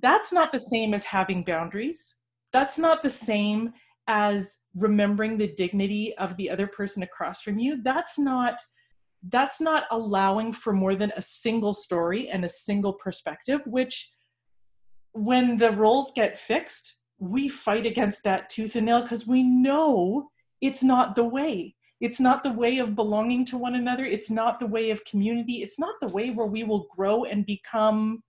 That's 0.00 0.32
not 0.32 0.50
the 0.50 0.58
same 0.58 0.92
as 0.92 1.04
having 1.04 1.44
boundaries. 1.44 2.16
That's 2.52 2.80
not 2.80 3.00
the 3.00 3.08
same 3.08 3.74
as 4.08 4.58
remembering 4.74 5.38
the 5.38 5.54
dignity 5.54 6.16
of 6.18 6.36
the 6.36 6.50
other 6.50 6.66
person 6.66 7.04
across 7.04 7.42
from 7.42 7.60
you. 7.60 7.80
That's 7.84 8.18
not 8.18 8.60
that's 9.28 9.60
not 9.60 9.84
allowing 9.92 10.52
for 10.52 10.72
more 10.72 10.96
than 10.96 11.12
a 11.16 11.22
single 11.22 11.74
story 11.74 12.28
and 12.28 12.44
a 12.44 12.48
single 12.48 12.94
perspective, 12.94 13.60
which 13.66 14.12
when 15.12 15.58
the 15.58 15.70
roles 15.70 16.10
get 16.16 16.40
fixed, 16.40 16.96
we 17.20 17.48
fight 17.48 17.86
against 17.86 18.24
that 18.24 18.50
tooth 18.50 18.74
and 18.74 18.86
nail 18.86 19.02
because 19.02 19.28
we 19.28 19.44
know 19.44 20.28
it's 20.60 20.82
not 20.82 21.14
the 21.14 21.22
way. 21.22 21.76
It's 22.02 22.18
not 22.18 22.42
the 22.42 22.52
way 22.52 22.78
of 22.78 22.96
belonging 22.96 23.44
to 23.46 23.56
one 23.56 23.76
another. 23.76 24.04
It's 24.04 24.28
not 24.28 24.58
the 24.58 24.66
way 24.66 24.90
of 24.90 25.04
community. 25.04 25.62
It's 25.62 25.78
not 25.78 25.94
the 26.02 26.08
way 26.08 26.30
where 26.30 26.48
we 26.48 26.64
will 26.64 26.88
grow 26.94 27.22
and 27.22 27.46
become 27.46 28.24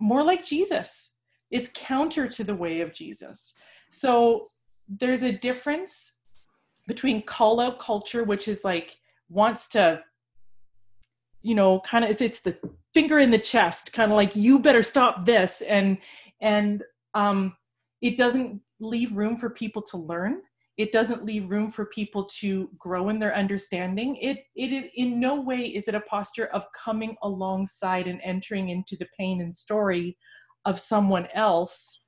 more 0.00 0.24
like 0.24 0.46
Jesus. 0.46 1.12
It's 1.50 1.70
counter 1.74 2.26
to 2.26 2.42
the 2.42 2.54
way 2.54 2.80
of 2.80 2.94
Jesus. 2.94 3.52
So 3.90 4.42
there's 4.88 5.22
a 5.22 5.32
difference 5.32 6.14
between 6.86 7.20
call 7.20 7.60
out 7.60 7.78
culture, 7.78 8.24
which 8.24 8.48
is 8.48 8.64
like 8.64 8.96
wants 9.28 9.68
to, 9.68 10.02
you 11.42 11.54
know, 11.54 11.80
kind 11.80 12.02
of 12.02 12.10
it's, 12.10 12.22
it's 12.22 12.40
the 12.40 12.56
finger 12.94 13.18
in 13.18 13.30
the 13.30 13.38
chest, 13.38 13.92
kind 13.92 14.10
of 14.10 14.16
like 14.16 14.34
you 14.34 14.58
better 14.58 14.82
stop 14.82 15.26
this, 15.26 15.60
and 15.60 15.98
and 16.40 16.82
um, 17.12 17.54
it 18.00 18.16
doesn't 18.16 18.62
leave 18.80 19.12
room 19.12 19.36
for 19.36 19.50
people 19.50 19.82
to 19.82 19.98
learn. 19.98 20.40
It 20.76 20.90
doesn't 20.90 21.24
leave 21.24 21.50
room 21.50 21.70
for 21.70 21.86
people 21.86 22.24
to 22.40 22.68
grow 22.78 23.08
in 23.08 23.18
their 23.20 23.34
understanding. 23.34 24.16
It 24.16 24.44
it 24.56 24.90
in 24.94 25.20
no 25.20 25.40
way 25.40 25.60
is 25.60 25.86
it 25.86 25.94
a 25.94 26.00
posture 26.00 26.46
of 26.46 26.66
coming 26.72 27.16
alongside 27.22 28.06
and 28.06 28.20
entering 28.24 28.70
into 28.70 28.96
the 28.96 29.06
pain 29.16 29.40
and 29.40 29.54
story 29.54 30.16
of 30.64 30.80
someone 30.80 31.28
else 31.34 32.02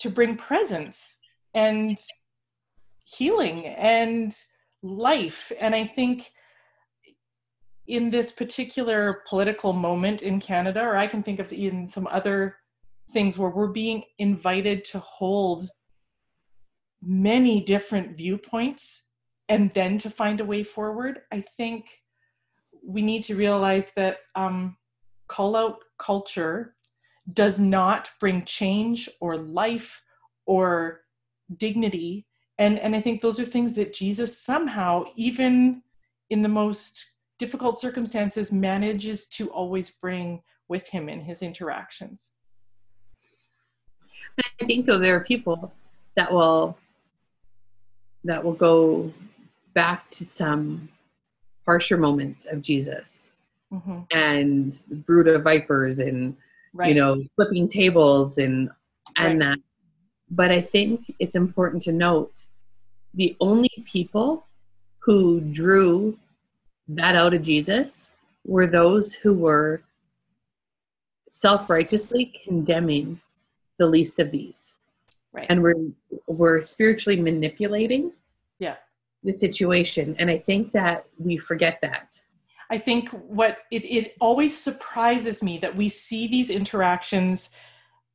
to 0.00 0.10
bring 0.10 0.36
presence 0.36 1.18
and 1.54 1.96
healing 3.04 3.66
and 3.66 4.34
life. 4.82 5.52
And 5.60 5.74
I 5.74 5.84
think 5.84 6.32
in 7.86 8.10
this 8.10 8.32
particular 8.32 9.22
political 9.28 9.72
moment 9.72 10.22
in 10.22 10.40
Canada, 10.40 10.80
or 10.82 10.96
I 10.96 11.06
can 11.06 11.22
think 11.22 11.38
of 11.40 11.52
in 11.52 11.88
some 11.88 12.06
other 12.08 12.56
things 13.12 13.38
where 13.38 13.50
we're 13.50 13.68
being 13.68 14.02
invited 14.18 14.84
to 14.86 14.98
hold 14.98 15.68
many 17.02 17.60
different 17.60 18.16
viewpoints 18.16 19.08
and 19.48 19.72
then 19.74 19.98
to 19.98 20.10
find 20.10 20.40
a 20.40 20.44
way 20.44 20.62
forward, 20.62 21.22
I 21.30 21.40
think 21.40 21.86
we 22.84 23.02
need 23.02 23.24
to 23.24 23.36
realize 23.36 23.92
that 23.94 24.18
um, 24.34 24.76
call 25.28 25.56
out 25.56 25.78
culture 25.98 26.74
does 27.32 27.58
not 27.60 28.10
bring 28.18 28.44
change 28.44 29.08
or 29.20 29.36
life 29.36 30.02
or 30.46 31.02
dignity. 31.56 32.26
And 32.58 32.78
and 32.78 32.94
i 32.94 33.00
think 33.00 33.20
those 33.20 33.40
are 33.40 33.46
things 33.46 33.74
that 33.74 33.94
jesus 33.94 34.38
somehow 34.38 35.04
even 35.16 35.82
in 36.30 36.42
the 36.42 36.48
most 36.48 37.12
difficult 37.38 37.80
circumstances 37.80 38.52
manages 38.52 39.26
to 39.26 39.50
always 39.50 39.90
bring 39.90 40.40
with 40.68 40.88
him 40.88 41.08
in 41.08 41.20
his 41.20 41.42
interactions. 41.42 42.30
I 44.60 44.64
think 44.64 44.86
though 44.86 44.98
there 44.98 45.16
are 45.16 45.24
people 45.24 45.72
that 46.14 46.32
will 46.32 46.78
that 48.24 48.42
will 48.42 48.52
go 48.52 49.12
back 49.74 50.08
to 50.10 50.24
some 50.24 50.88
harsher 51.64 51.96
moments 51.96 52.44
of 52.44 52.60
jesus 52.60 53.28
mm-hmm. 53.72 54.00
and 54.10 54.78
brood 55.06 55.28
of 55.28 55.42
vipers 55.42 55.98
and 55.98 56.36
right. 56.72 56.88
you 56.88 56.94
know 56.94 57.22
flipping 57.36 57.68
tables 57.68 58.38
and 58.38 58.70
and 59.16 59.40
right. 59.40 59.50
that 59.50 59.58
but 60.30 60.50
i 60.50 60.60
think 60.60 61.14
it's 61.18 61.34
important 61.34 61.82
to 61.82 61.92
note 61.92 62.46
the 63.14 63.36
only 63.40 63.70
people 63.84 64.46
who 64.98 65.40
drew 65.40 66.16
that 66.88 67.14
out 67.14 67.34
of 67.34 67.42
jesus 67.42 68.14
were 68.44 68.66
those 68.66 69.12
who 69.12 69.32
were 69.32 69.82
self-righteously 71.28 72.26
condemning 72.44 73.20
the 73.78 73.86
least 73.86 74.20
of 74.20 74.30
these 74.30 74.76
right. 75.32 75.46
And 75.48 75.62
we're 75.62 75.74
we're 76.28 76.60
spiritually 76.60 77.20
manipulating 77.20 78.12
yeah. 78.58 78.76
the 79.22 79.32
situation. 79.32 80.16
And 80.18 80.30
i 80.30 80.38
think 80.38 80.72
that 80.72 81.06
we 81.18 81.36
forget 81.36 81.78
that. 81.82 82.20
I 82.70 82.78
think 82.78 83.10
what 83.10 83.58
it, 83.70 83.84
it 83.84 84.16
always 84.18 84.58
surprises 84.58 85.42
me 85.42 85.58
that 85.58 85.76
we 85.76 85.90
see 85.90 86.26
these 86.26 86.48
interactions 86.48 87.50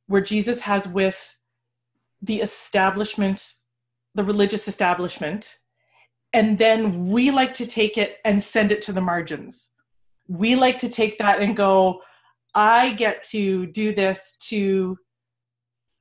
where 0.08 0.20
Jesus 0.20 0.62
has 0.62 0.88
with 0.88 1.36
the 2.20 2.40
establishment, 2.40 3.52
the 4.16 4.24
religious 4.24 4.66
establishment, 4.66 5.58
and 6.32 6.58
then 6.58 7.08
we 7.08 7.30
like 7.30 7.54
to 7.54 7.66
take 7.66 7.96
it 7.96 8.18
and 8.24 8.42
send 8.42 8.72
it 8.72 8.82
to 8.82 8.92
the 8.92 9.00
margins. 9.00 9.70
We 10.26 10.56
like 10.56 10.78
to 10.78 10.88
take 10.88 11.18
that 11.18 11.40
and 11.40 11.56
go, 11.56 12.02
I 12.54 12.90
get 12.92 13.22
to 13.30 13.66
do 13.66 13.94
this 13.94 14.36
to 14.48 14.98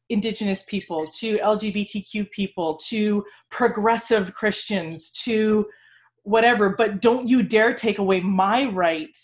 indigenous 0.09 0.63
people, 0.63 1.07
to 1.19 1.37
LGBTQ 1.39 2.31
people, 2.31 2.75
to 2.87 3.25
progressive 3.49 4.33
Christians, 4.33 5.11
to 5.23 5.67
whatever, 6.23 6.75
but 6.77 7.01
don't 7.01 7.27
you 7.27 7.43
dare 7.43 7.73
take 7.73 7.99
away 7.99 8.21
my 8.21 8.65
right 8.65 9.15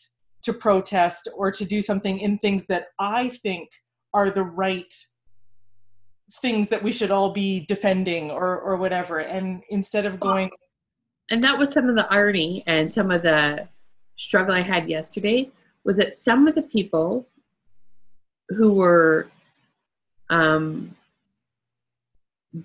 to 0.43 0.53
protest 0.53 1.29
or 1.35 1.51
to 1.51 1.65
do 1.65 1.81
something 1.81 2.19
in 2.19 2.37
things 2.37 2.67
that 2.67 2.87
I 2.99 3.29
think 3.29 3.69
are 4.13 4.29
the 4.29 4.43
right 4.43 4.93
things 6.41 6.69
that 6.69 6.81
we 6.81 6.91
should 6.91 7.11
all 7.11 7.31
be 7.31 7.65
defending 7.67 8.31
or 8.31 8.59
or 8.59 8.75
whatever. 8.75 9.19
And 9.19 9.63
instead 9.69 10.05
of 10.05 10.19
going 10.19 10.49
and 11.29 11.43
that 11.43 11.57
was 11.57 11.71
some 11.71 11.89
of 11.89 11.95
the 11.95 12.11
irony 12.11 12.63
and 12.67 12.91
some 12.91 13.11
of 13.11 13.23
the 13.23 13.67
struggle 14.15 14.53
i 14.53 14.61
had 14.61 14.89
yesterday 14.89 15.49
was 15.83 15.97
that 15.97 16.13
some 16.13 16.47
of 16.47 16.55
the 16.55 16.61
people 16.61 17.27
who 18.49 18.73
were 18.73 19.27
um, 20.29 20.95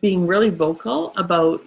being 0.00 0.26
really 0.26 0.50
vocal 0.50 1.12
about 1.16 1.62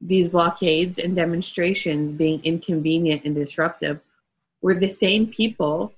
these 0.00 0.28
blockades 0.28 0.98
and 0.98 1.16
demonstrations 1.16 2.12
being 2.12 2.42
inconvenient 2.44 3.24
and 3.24 3.34
disruptive 3.34 4.00
were 4.60 4.74
the 4.74 4.88
same 4.88 5.26
people 5.26 5.92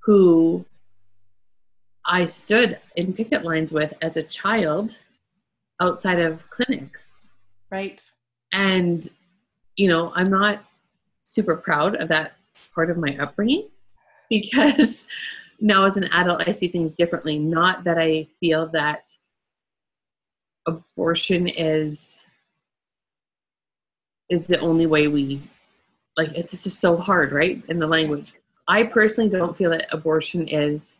who 0.00 0.64
I 2.04 2.26
stood 2.26 2.78
in 2.96 3.12
picket 3.12 3.44
lines 3.44 3.72
with 3.72 3.92
as 4.02 4.16
a 4.16 4.22
child 4.22 4.98
outside 5.80 6.20
of 6.20 6.48
clinics. 6.50 7.28
Right. 7.70 8.00
And, 8.52 9.08
you 9.76 9.88
know, 9.88 10.12
I'm 10.14 10.30
not 10.30 10.64
super 11.24 11.56
proud 11.56 11.96
of 11.96 12.08
that 12.08 12.32
part 12.74 12.90
of 12.90 12.96
my 12.96 13.16
upbringing 13.18 13.68
because 14.30 15.08
now 15.60 15.84
as 15.84 15.96
an 15.96 16.04
adult, 16.12 16.46
I 16.46 16.52
see 16.52 16.68
things 16.68 16.94
differently. 16.94 17.38
Not 17.38 17.84
that 17.84 17.98
I 17.98 18.28
feel 18.40 18.68
that 18.68 19.10
abortion 20.66 21.46
is 21.46 22.24
is 24.28 24.48
the 24.48 24.58
only 24.58 24.86
way 24.86 25.06
we 25.06 25.40
like 26.16 26.32
it's 26.32 26.50
just 26.50 26.80
so 26.80 26.96
hard 26.96 27.32
right 27.32 27.62
in 27.68 27.78
the 27.78 27.86
language. 27.86 28.34
I 28.68 28.82
personally 28.82 29.30
don't 29.30 29.56
feel 29.56 29.70
that 29.70 29.86
abortion 29.92 30.48
is 30.48 30.96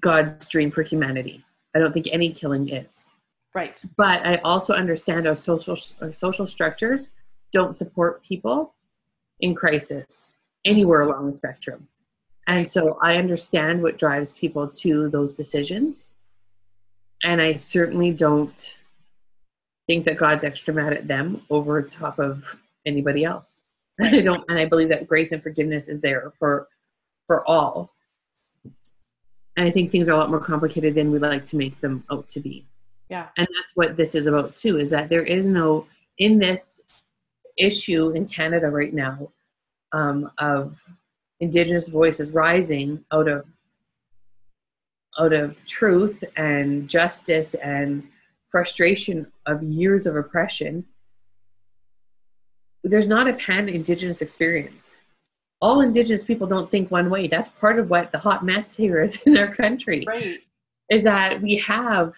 god's 0.00 0.48
dream 0.48 0.70
for 0.70 0.82
humanity. 0.82 1.44
I 1.74 1.78
don't 1.78 1.92
think 1.92 2.08
any 2.10 2.32
killing 2.32 2.68
is. 2.68 3.10
Right. 3.54 3.80
But 3.96 4.26
i 4.26 4.36
also 4.38 4.74
understand 4.74 5.26
our 5.26 5.36
social 5.36 5.76
our 6.00 6.12
social 6.12 6.46
structures 6.46 7.12
don't 7.52 7.76
support 7.76 8.24
people 8.24 8.74
in 9.40 9.54
crisis 9.54 10.32
anywhere 10.64 11.02
along 11.02 11.30
the 11.30 11.36
spectrum 11.36 11.86
and 12.46 12.68
so 12.68 12.98
i 13.02 13.16
understand 13.16 13.82
what 13.82 13.98
drives 13.98 14.32
people 14.32 14.68
to 14.68 15.08
those 15.08 15.32
decisions 15.32 16.10
and 17.22 17.40
i 17.40 17.54
certainly 17.54 18.10
don't 18.10 18.76
think 19.86 20.04
that 20.04 20.18
God's 20.18 20.44
extra 20.44 20.74
mad 20.74 20.92
at 20.92 21.08
them 21.08 21.42
over 21.50 21.82
top 21.82 22.18
of 22.18 22.56
anybody 22.84 23.24
else. 23.24 23.64
I 24.00 24.20
don't, 24.20 24.44
and 24.48 24.58
I 24.58 24.66
believe 24.66 24.88
that 24.90 25.06
grace 25.06 25.32
and 25.32 25.42
forgiveness 25.42 25.88
is 25.88 26.00
there 26.00 26.32
for 26.38 26.68
for 27.26 27.48
all. 27.48 27.92
And 28.64 29.66
I 29.66 29.70
think 29.70 29.90
things 29.90 30.08
are 30.08 30.12
a 30.12 30.16
lot 30.16 30.30
more 30.30 30.40
complicated 30.40 30.94
than 30.94 31.10
we 31.10 31.18
like 31.18 31.46
to 31.46 31.56
make 31.56 31.80
them 31.80 32.04
out 32.10 32.28
to 32.28 32.40
be. 32.40 32.66
Yeah. 33.08 33.28
And 33.38 33.48
that's 33.56 33.72
what 33.74 33.96
this 33.96 34.14
is 34.14 34.26
about 34.26 34.54
too, 34.54 34.76
is 34.76 34.90
that 34.90 35.08
there 35.08 35.22
is 35.22 35.46
no 35.46 35.86
in 36.18 36.38
this 36.38 36.80
issue 37.56 38.10
in 38.10 38.26
Canada 38.26 38.68
right 38.68 38.92
now 38.92 39.30
um, 39.92 40.30
of 40.38 40.78
Indigenous 41.40 41.88
voices 41.88 42.30
rising 42.30 43.04
out 43.12 43.28
of 43.28 43.44
out 45.18 45.32
of 45.32 45.56
truth 45.66 46.22
and 46.36 46.88
justice 46.88 47.54
and 47.54 48.06
frustration 48.50 49.26
of 49.46 49.62
years 49.62 50.06
of 50.06 50.14
oppression, 50.16 50.84
there's 52.84 53.06
not 53.06 53.28
a 53.28 53.32
pan 53.34 53.68
Indigenous 53.68 54.22
experience. 54.22 54.90
All 55.60 55.80
Indigenous 55.80 56.22
people 56.22 56.46
don't 56.46 56.70
think 56.70 56.90
one 56.90 57.10
way. 57.10 57.28
That's 57.28 57.48
part 57.48 57.78
of 57.78 57.88
what 57.88 58.12
the 58.12 58.18
hot 58.18 58.44
mess 58.44 58.76
here 58.76 59.02
is 59.02 59.20
in 59.26 59.36
our 59.38 59.54
country. 59.54 60.04
Right. 60.06 60.40
Is 60.90 61.02
that 61.04 61.42
we 61.42 61.56
have, 61.58 62.12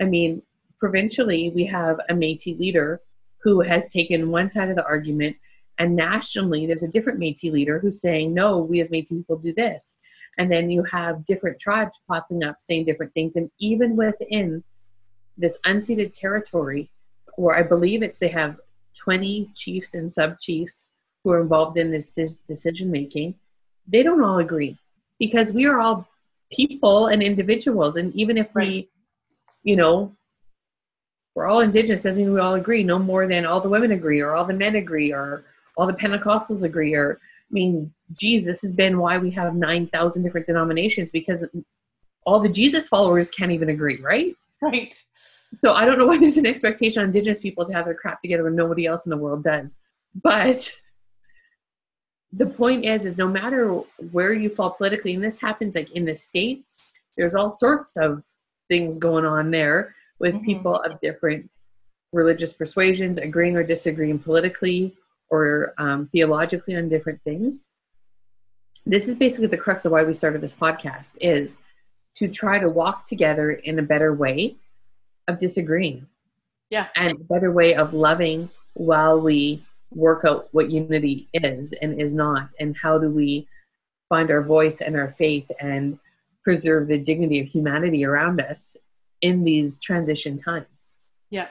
I 0.00 0.04
mean, 0.04 0.42
provincially, 0.78 1.50
we 1.54 1.64
have 1.66 1.98
a 2.08 2.14
Metis 2.14 2.58
leader 2.58 3.00
who 3.42 3.60
has 3.60 3.88
taken 3.88 4.30
one 4.30 4.50
side 4.50 4.70
of 4.70 4.76
the 4.76 4.84
argument 4.84 5.36
and 5.78 5.96
nationally 5.96 6.66
there's 6.66 6.82
a 6.82 6.88
different 6.88 7.18
Métis 7.18 7.52
leader 7.52 7.78
who's 7.78 8.00
saying 8.00 8.32
no 8.32 8.58
we 8.58 8.80
as 8.80 8.90
Métis 8.90 9.08
people 9.08 9.36
do 9.36 9.52
this. 9.54 9.94
And 10.38 10.50
then 10.50 10.70
you 10.70 10.82
have 10.84 11.24
different 11.24 11.60
tribes 11.60 12.00
popping 12.08 12.42
up 12.42 12.56
saying 12.60 12.86
different 12.86 13.14
things. 13.14 13.36
And 13.36 13.50
even 13.60 13.94
within 13.94 14.64
this 15.36 15.58
unceded 15.64 16.12
territory 16.12 16.90
where 17.36 17.56
I 17.56 17.62
believe 17.62 18.02
it's 18.02 18.18
they 18.18 18.28
have 18.28 18.56
20 18.96 19.50
chiefs 19.54 19.94
and 19.94 20.10
sub 20.10 20.38
chiefs 20.38 20.86
who 21.22 21.30
are 21.30 21.40
involved 21.40 21.76
in 21.76 21.90
this, 21.90 22.12
this 22.12 22.36
decision 22.48 22.90
making 22.90 23.34
they 23.86 24.02
don't 24.02 24.22
all 24.22 24.38
agree 24.38 24.78
because 25.18 25.52
we 25.52 25.66
are 25.66 25.80
all 25.80 26.08
people 26.52 27.08
and 27.08 27.22
individuals. 27.22 27.96
And 27.96 28.14
even 28.14 28.38
if 28.38 28.48
Right. 28.54 28.68
we 28.68 28.88
you 29.62 29.76
know 29.76 30.14
we're 31.34 31.46
all 31.46 31.60
indigenous 31.60 32.02
doesn't 32.02 32.22
mean 32.22 32.32
we 32.32 32.40
all 32.40 32.54
agree. 32.54 32.84
No 32.84 32.98
more 32.98 33.26
than 33.26 33.44
all 33.44 33.60
the 33.60 33.68
women 33.68 33.92
agree 33.92 34.20
or 34.20 34.34
all 34.34 34.44
the 34.44 34.54
men 34.54 34.76
agree 34.76 35.12
or 35.12 35.44
all 35.76 35.86
the 35.86 35.92
pentecostals 35.92 36.62
agree 36.62 36.94
or 36.94 37.18
i 37.22 37.52
mean 37.52 37.92
geez 38.12 38.44
this 38.44 38.62
has 38.62 38.72
been 38.72 38.98
why 38.98 39.18
we 39.18 39.30
have 39.30 39.54
9000 39.54 40.22
different 40.22 40.46
denominations 40.46 41.10
because 41.12 41.44
all 42.26 42.40
the 42.40 42.48
jesus 42.48 42.88
followers 42.88 43.30
can't 43.30 43.52
even 43.52 43.68
agree 43.70 43.96
right 44.00 44.34
Right. 44.62 44.94
so 45.54 45.72
i 45.72 45.84
don't 45.84 45.98
know 45.98 46.06
why 46.10 46.18
there's 46.18 46.36
an 46.38 46.46
expectation 46.46 47.00
on 47.02 47.06
indigenous 47.08 47.40
people 47.40 47.64
to 47.66 47.72
have 47.72 47.84
their 47.84 47.94
crap 47.94 48.20
together 48.20 48.44
when 48.44 48.54
nobody 48.56 48.86
else 48.86 49.06
in 49.06 49.10
the 49.10 49.16
world 49.16 49.44
does 49.44 49.76
but 50.22 50.70
the 52.32 52.46
point 52.46 52.84
is 52.84 53.04
is 53.04 53.16
no 53.16 53.28
matter 53.28 53.68
where 54.10 54.32
you 54.32 54.48
fall 54.48 54.72
politically 54.72 55.14
and 55.14 55.22
this 55.22 55.40
happens 55.40 55.74
like 55.74 55.90
in 55.92 56.04
the 56.04 56.16
states 56.16 56.98
there's 57.16 57.34
all 57.34 57.50
sorts 57.50 57.96
of 57.96 58.24
things 58.68 58.98
going 58.98 59.24
on 59.24 59.50
there 59.50 59.94
with 60.18 60.34
Mhm. 60.34 60.44
people 60.44 60.76
of 60.76 60.98
different 61.00 61.54
religious 62.12 62.52
persuasions 62.52 63.18
agreeing 63.18 63.56
or 63.56 63.62
disagreeing 63.64 64.18
politically 64.18 64.96
or 65.34 65.74
um, 65.78 66.06
theologically 66.12 66.76
on 66.76 66.88
different 66.88 67.20
things 67.24 67.66
this 68.86 69.08
is 69.08 69.14
basically 69.14 69.46
the 69.46 69.56
crux 69.56 69.84
of 69.86 69.92
why 69.92 70.02
we 70.04 70.12
started 70.12 70.40
this 70.42 70.52
podcast 70.52 71.12
is 71.20 71.56
to 72.14 72.28
try 72.28 72.58
to 72.58 72.68
walk 72.68 73.02
together 73.02 73.50
in 73.50 73.78
a 73.78 73.82
better 73.82 74.12
way 74.14 74.56
of 75.26 75.38
disagreeing 75.38 76.06
Yeah. 76.70 76.88
and 76.94 77.12
a 77.12 77.24
better 77.24 77.50
way 77.50 77.74
of 77.74 77.94
loving 77.94 78.50
while 78.74 79.20
we 79.20 79.64
work 79.90 80.24
out 80.24 80.48
what 80.52 80.70
unity 80.70 81.28
is 81.32 81.72
and 81.80 82.00
is 82.00 82.14
not 82.14 82.50
and 82.60 82.76
how 82.76 82.98
do 82.98 83.08
we 83.08 83.48
find 84.08 84.30
our 84.30 84.42
voice 84.42 84.80
and 84.80 84.96
our 84.96 85.14
faith 85.16 85.50
and 85.60 85.98
preserve 86.42 86.88
the 86.88 86.98
dignity 86.98 87.40
of 87.40 87.46
humanity 87.46 88.04
around 88.04 88.40
us 88.40 88.76
in 89.22 89.44
these 89.44 89.78
transition 89.78 90.36
times 90.38 90.96
Yeah. 91.30 91.48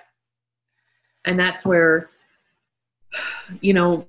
and 1.26 1.40
that's 1.40 1.66
where 1.66 2.10
you 3.62 3.74
know 3.74 4.06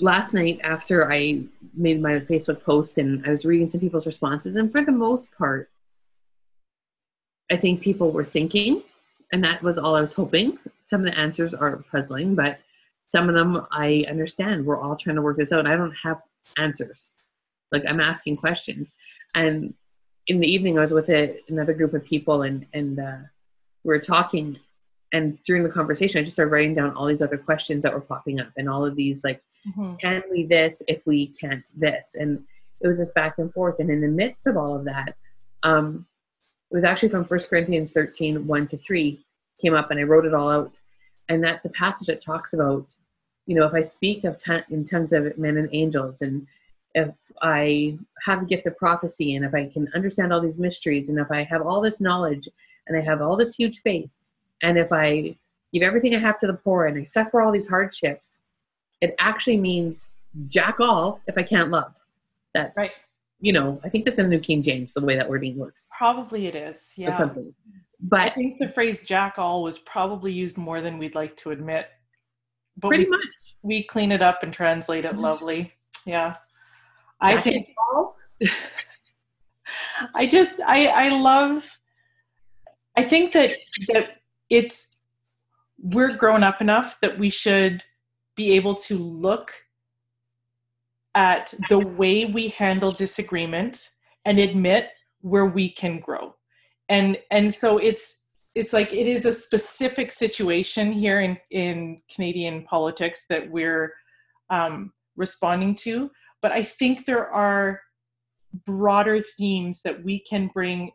last 0.00 0.34
night 0.34 0.60
after 0.62 1.10
i 1.12 1.40
made 1.74 2.00
my 2.00 2.14
facebook 2.20 2.62
post 2.62 2.98
and 2.98 3.24
i 3.26 3.30
was 3.30 3.44
reading 3.44 3.68
some 3.68 3.80
people's 3.80 4.06
responses 4.06 4.56
and 4.56 4.72
for 4.72 4.82
the 4.84 4.92
most 4.92 5.30
part 5.36 5.70
i 7.50 7.56
think 7.56 7.80
people 7.80 8.10
were 8.10 8.24
thinking 8.24 8.82
and 9.32 9.42
that 9.42 9.62
was 9.62 9.78
all 9.78 9.96
i 9.96 10.00
was 10.00 10.12
hoping. 10.12 10.58
Some 10.84 11.00
of 11.00 11.06
the 11.06 11.18
answers 11.18 11.54
are 11.54 11.84
puzzling 11.90 12.34
but 12.34 12.58
some 13.08 13.28
of 13.28 13.34
them 13.34 13.66
i 13.70 14.04
understand. 14.08 14.64
We're 14.64 14.80
all 14.80 14.96
trying 14.96 15.16
to 15.16 15.22
work 15.22 15.36
this 15.36 15.52
out. 15.52 15.66
I 15.66 15.76
don't 15.76 15.94
have 16.02 16.20
answers. 16.56 17.10
Like 17.72 17.84
i'm 17.88 18.00
asking 18.00 18.36
questions. 18.36 18.92
And 19.34 19.74
in 20.26 20.40
the 20.40 20.52
evening 20.52 20.78
i 20.78 20.82
was 20.82 20.92
with 20.92 21.08
a, 21.10 21.40
another 21.48 21.74
group 21.74 21.94
of 21.94 22.04
people 22.04 22.42
and 22.42 22.66
and 22.72 22.98
uh, 22.98 23.18
we 23.84 23.88
were 23.88 24.00
talking 24.00 24.58
and 25.14 25.38
during 25.44 25.62
the 25.62 25.68
conversation 25.78 26.18
i 26.18 26.22
just 26.22 26.34
started 26.34 26.50
writing 26.54 26.74
down 26.74 26.90
all 26.94 27.06
these 27.06 27.22
other 27.22 27.38
questions 27.38 27.82
that 27.82 27.92
were 27.94 28.00
popping 28.12 28.40
up 28.40 28.50
and 28.58 28.68
all 28.68 28.84
of 28.84 28.94
these 28.96 29.24
like 29.24 29.40
Mhm. 29.74 29.98
can 29.98 30.22
we 30.30 30.44
this 30.44 30.82
if 30.88 31.00
we 31.06 31.28
can't 31.40 31.66
this? 31.84 32.14
And 32.20 32.44
it 32.82 32.86
was 32.86 32.98
just 32.98 33.14
back 33.14 33.38
and 33.38 33.50
forth. 33.50 33.76
And 33.80 33.88
in 33.88 34.02
the 34.02 34.08
midst 34.22 34.46
of 34.46 34.58
all 34.58 34.74
of 34.78 34.84
that 34.92 35.10
um 35.62 36.06
it 36.70 36.74
was 36.74 36.84
actually 36.84 37.08
from 37.14 37.24
First 37.24 37.48
corinthians 37.48 37.90
13 37.90 38.46
1 38.46 38.66
to 38.72 38.76
3 38.76 39.24
came 39.62 39.74
up 39.80 39.90
and 39.90 39.98
i 39.98 40.02
wrote 40.02 40.26
it 40.26 40.34
all 40.34 40.50
out. 40.50 40.74
And 41.30 41.42
that's 41.42 41.64
a 41.64 41.70
passage 41.70 42.08
that 42.08 42.20
talks 42.20 42.52
about 42.52 42.84
you 43.46 43.54
know 43.56 43.66
if 43.66 43.72
i 43.74 43.80
speak 43.96 44.24
of 44.24 44.36
ton- 44.44 44.64
in 44.74 44.84
tongues 44.84 45.12
of 45.14 45.22
men 45.38 45.56
and 45.56 45.68
angels 45.72 46.20
and 46.20 46.46
if 46.94 47.14
i 47.42 47.96
have 48.26 48.40
the 48.40 48.46
gift 48.52 48.66
of 48.66 48.76
prophecy 48.76 49.34
and 49.34 49.44
if 49.48 49.54
i 49.54 49.64
can 49.74 49.84
understand 49.94 50.28
all 50.32 50.40
these 50.42 50.58
mysteries 50.58 51.08
and 51.08 51.18
if 51.18 51.30
i 51.30 51.42
have 51.52 51.62
all 51.68 51.80
this 51.80 52.00
knowledge 52.06 52.46
and 52.86 52.96
i 52.98 53.00
have 53.10 53.20
all 53.22 53.36
this 53.36 53.54
huge 53.54 53.80
faith 53.80 54.12
and 54.64 54.78
if 54.78 54.92
i 54.92 55.34
give 55.72 55.82
everything 55.82 56.14
i 56.14 56.18
have 56.18 56.38
to 56.38 56.46
the 56.46 56.54
poor 56.54 56.86
and 56.86 56.98
i 56.98 57.04
suffer 57.04 57.40
all 57.40 57.52
these 57.52 57.68
hardships 57.68 58.38
it 59.00 59.14
actually 59.18 59.58
means 59.58 60.08
jack 60.48 60.80
all 60.80 61.20
if 61.26 61.36
I 61.38 61.42
can't 61.42 61.70
love. 61.70 61.92
That's 62.54 62.76
Right. 62.76 62.98
you 63.40 63.52
know, 63.52 63.80
I 63.84 63.88
think 63.88 64.04
that's 64.04 64.18
in 64.18 64.26
the 64.26 64.30
New 64.30 64.40
King 64.40 64.62
James 64.62 64.94
the 64.94 65.00
way 65.00 65.16
that 65.16 65.28
wording 65.28 65.56
works 65.58 65.86
Probably 65.96 66.46
it 66.46 66.54
is. 66.54 66.92
Yeah. 66.96 67.18
something. 67.18 67.54
I 68.12 68.28
think 68.30 68.58
the 68.58 68.68
phrase 68.68 69.00
jack 69.02 69.38
all 69.38 69.62
was 69.62 69.78
probably 69.78 70.32
used 70.32 70.56
more 70.56 70.80
than 70.80 70.98
we'd 70.98 71.14
like 71.14 71.36
to 71.38 71.50
admit. 71.50 71.88
But 72.76 72.88
pretty 72.88 73.04
we, 73.04 73.10
much, 73.10 73.56
we 73.62 73.82
clean 73.84 74.12
it 74.12 74.22
up 74.22 74.42
and 74.42 74.52
translate 74.52 75.04
it 75.04 75.12
mm-hmm. 75.12 75.20
lovely. 75.20 75.72
Yeah. 76.04 76.36
I 77.20 77.34
jack 77.34 77.44
think 77.44 77.68
all. 77.92 78.16
I 80.14 80.26
just 80.26 80.60
I 80.60 80.86
I 80.86 81.08
love 81.20 81.78
I 82.96 83.04
think 83.04 83.32
that 83.32 83.56
that 83.88 84.16
it's 84.50 84.96
we're 85.78 86.16
grown 86.16 86.42
up 86.42 86.60
enough 86.60 86.98
that 87.02 87.18
we 87.18 87.30
should 87.30 87.84
be 88.36 88.52
able 88.52 88.74
to 88.74 88.98
look 88.98 89.52
at 91.14 91.54
the 91.68 91.78
way 91.78 92.24
we 92.24 92.48
handle 92.48 92.92
disagreement 92.92 93.90
and 94.24 94.38
admit 94.38 94.90
where 95.20 95.46
we 95.46 95.68
can 95.68 96.00
grow. 96.00 96.34
And 96.88 97.18
and 97.30 97.52
so 97.52 97.78
it's 97.78 98.26
it's 98.54 98.72
like 98.72 98.92
it 98.92 99.06
is 99.06 99.24
a 99.24 99.32
specific 99.32 100.12
situation 100.12 100.92
here 100.92 101.20
in 101.20 101.36
in 101.50 102.02
Canadian 102.12 102.64
politics 102.64 103.26
that 103.28 103.50
we're 103.50 103.92
um, 104.50 104.92
responding 105.16 105.74
to, 105.74 106.10
but 106.42 106.52
I 106.52 106.62
think 106.62 107.06
there 107.06 107.28
are 107.30 107.80
broader 108.66 109.22
themes 109.36 109.80
that 109.82 110.04
we 110.04 110.20
can 110.20 110.48
bring 110.48 110.92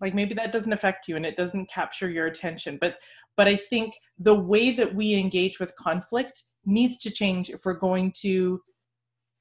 like 0.00 0.14
maybe 0.14 0.34
that 0.34 0.52
doesn't 0.52 0.72
affect 0.72 1.08
you 1.08 1.16
and 1.16 1.26
it 1.26 1.36
doesn't 1.36 1.70
capture 1.70 2.08
your 2.08 2.26
attention 2.26 2.78
but 2.80 2.96
but 3.36 3.46
i 3.46 3.56
think 3.56 3.94
the 4.18 4.34
way 4.34 4.70
that 4.70 4.94
we 4.94 5.14
engage 5.14 5.60
with 5.60 5.74
conflict 5.76 6.44
needs 6.64 6.98
to 6.98 7.10
change 7.10 7.50
if 7.50 7.64
we're 7.64 7.74
going 7.74 8.12
to 8.12 8.60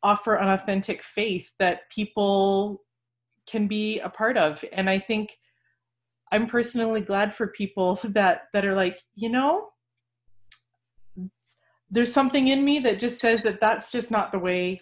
offer 0.04 0.36
an 0.36 0.50
authentic 0.50 1.04
faith 1.04 1.52
that 1.60 1.90
people 1.90 2.82
can 3.48 3.68
be 3.68 4.00
a 4.00 4.10
part 4.10 4.38
of 4.38 4.64
and 4.72 4.90
i 4.90 4.98
think 4.98 5.38
i'm 6.32 6.48
personally 6.48 7.02
glad 7.02 7.34
for 7.34 7.48
people 7.48 7.96
that 8.04 8.44
that 8.54 8.66
are 8.66 8.76
like 8.76 9.02
you 9.16 9.30
know 9.30 9.70
there's 11.92 12.14
something 12.14 12.48
in 12.48 12.64
me 12.64 12.80
that 12.80 13.00
just 13.00 13.20
says 13.20 13.42
that 13.42 13.60
that's 13.60 13.92
just 13.92 14.12
not 14.12 14.32
the 14.32 14.40
way 14.40 14.80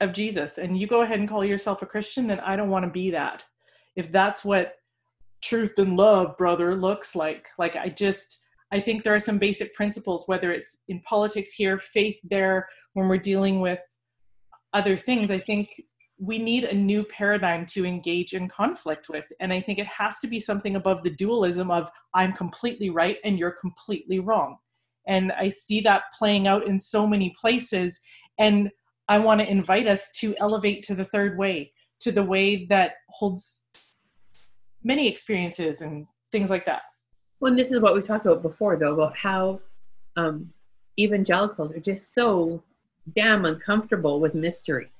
of 0.00 0.12
Jesus 0.12 0.58
and 0.58 0.78
you 0.78 0.86
go 0.86 1.02
ahead 1.02 1.20
and 1.20 1.28
call 1.28 1.44
yourself 1.44 1.82
a 1.82 1.86
Christian, 1.86 2.26
then 2.26 2.40
I 2.40 2.56
don't 2.56 2.70
want 2.70 2.84
to 2.84 2.90
be 2.90 3.10
that. 3.10 3.44
If 3.96 4.10
that's 4.12 4.44
what 4.44 4.74
truth 5.42 5.78
and 5.78 5.96
love, 5.96 6.36
brother, 6.36 6.74
looks 6.74 7.14
like, 7.14 7.48
like 7.58 7.76
I 7.76 7.88
just, 7.90 8.40
I 8.72 8.80
think 8.80 9.02
there 9.02 9.14
are 9.14 9.20
some 9.20 9.38
basic 9.38 9.74
principles, 9.74 10.24
whether 10.26 10.50
it's 10.52 10.82
in 10.88 11.00
politics 11.02 11.52
here, 11.52 11.78
faith 11.78 12.18
there, 12.24 12.68
when 12.94 13.08
we're 13.08 13.18
dealing 13.18 13.60
with 13.60 13.78
other 14.72 14.96
things. 14.96 15.30
I 15.30 15.38
think 15.38 15.68
we 16.18 16.38
need 16.38 16.64
a 16.64 16.74
new 16.74 17.04
paradigm 17.04 17.66
to 17.66 17.84
engage 17.84 18.34
in 18.34 18.48
conflict 18.48 19.08
with. 19.08 19.26
And 19.40 19.52
I 19.52 19.60
think 19.60 19.78
it 19.78 19.86
has 19.86 20.18
to 20.20 20.26
be 20.26 20.40
something 20.40 20.76
above 20.76 21.02
the 21.02 21.10
dualism 21.10 21.70
of 21.70 21.90
I'm 22.14 22.32
completely 22.32 22.90
right 22.90 23.18
and 23.24 23.38
you're 23.38 23.56
completely 23.60 24.20
wrong. 24.20 24.56
And 25.06 25.32
I 25.32 25.50
see 25.50 25.80
that 25.82 26.04
playing 26.16 26.46
out 26.46 26.66
in 26.66 26.80
so 26.80 27.06
many 27.06 27.34
places. 27.38 28.00
And 28.38 28.70
I 29.08 29.18
want 29.18 29.40
to 29.40 29.50
invite 29.50 29.86
us 29.86 30.10
to 30.20 30.34
elevate 30.38 30.82
to 30.84 30.94
the 30.94 31.04
third 31.04 31.36
way, 31.36 31.72
to 32.04 32.12
the 32.12 32.22
way 32.22 32.64
that 32.66 32.96
holds 33.08 33.64
many 34.82 35.08
experiences 35.08 35.82
and 35.82 36.06
things 36.32 36.50
like 36.50 36.66
that. 36.66 36.82
Well, 37.40 37.50
and 37.50 37.58
this 37.58 37.72
is 37.72 37.80
what 37.80 37.94
we 37.94 38.02
talked 38.02 38.24
about 38.24 38.42
before, 38.42 38.76
though, 38.76 38.94
about 38.94 39.16
how 39.16 39.60
um, 40.16 40.52
evangelicals 40.98 41.72
are 41.72 41.80
just 41.80 42.14
so 42.14 42.62
damn 43.14 43.44
uncomfortable 43.44 44.20
with 44.20 44.34
mystery. 44.34 44.90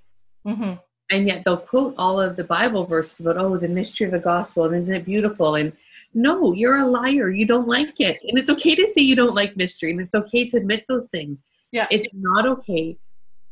hmm 0.44 0.74
and 1.10 1.28
yet 1.28 1.42
they'll 1.44 1.58
quote 1.58 1.94
all 1.98 2.20
of 2.20 2.36
the 2.36 2.44
Bible 2.44 2.86
verses 2.86 3.20
about, 3.20 3.36
oh, 3.36 3.56
the 3.56 3.68
mystery 3.68 4.06
of 4.06 4.12
the 4.12 4.18
gospel, 4.18 4.64
and 4.64 4.74
isn't 4.74 4.94
it 4.94 5.04
beautiful? 5.04 5.54
And 5.54 5.72
no, 6.14 6.52
you're 6.52 6.78
a 6.78 6.86
liar. 6.86 7.30
You 7.30 7.46
don't 7.46 7.68
like 7.68 8.00
it. 8.00 8.20
And 8.26 8.38
it's 8.38 8.50
okay 8.50 8.74
to 8.74 8.86
say 8.86 9.02
you 9.02 9.16
don't 9.16 9.34
like 9.34 9.56
mystery, 9.56 9.90
and 9.90 10.00
it's 10.00 10.14
okay 10.14 10.44
to 10.46 10.56
admit 10.56 10.84
those 10.88 11.08
things. 11.08 11.42
Yeah. 11.72 11.86
It's 11.90 12.08
not 12.14 12.46
okay 12.46 12.96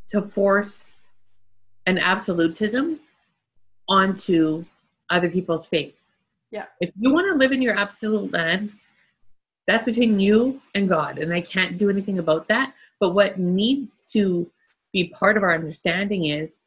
to 0.08 0.22
force 0.22 0.94
an 1.86 1.98
absolutism 1.98 3.00
onto 3.92 4.64
other 5.10 5.28
people's 5.28 5.66
faith. 5.66 6.00
Yeah. 6.50 6.66
If 6.80 6.90
you 6.98 7.12
want 7.12 7.26
to 7.30 7.38
live 7.38 7.52
in 7.52 7.60
your 7.60 7.76
absolute 7.76 8.32
land, 8.32 8.72
That's 9.66 9.84
between 9.84 10.18
you 10.18 10.60
and 10.74 10.88
God, 10.88 11.18
and 11.18 11.32
I 11.32 11.40
can't 11.40 11.78
do 11.78 11.88
anything 11.88 12.18
about 12.18 12.48
that. 12.48 12.74
But 12.98 13.14
what 13.14 13.38
needs 13.38 14.00
to 14.12 14.50
be 14.92 15.08
part 15.08 15.36
of 15.36 15.42
our 15.42 15.54
understanding 15.54 16.24
is 16.26 16.58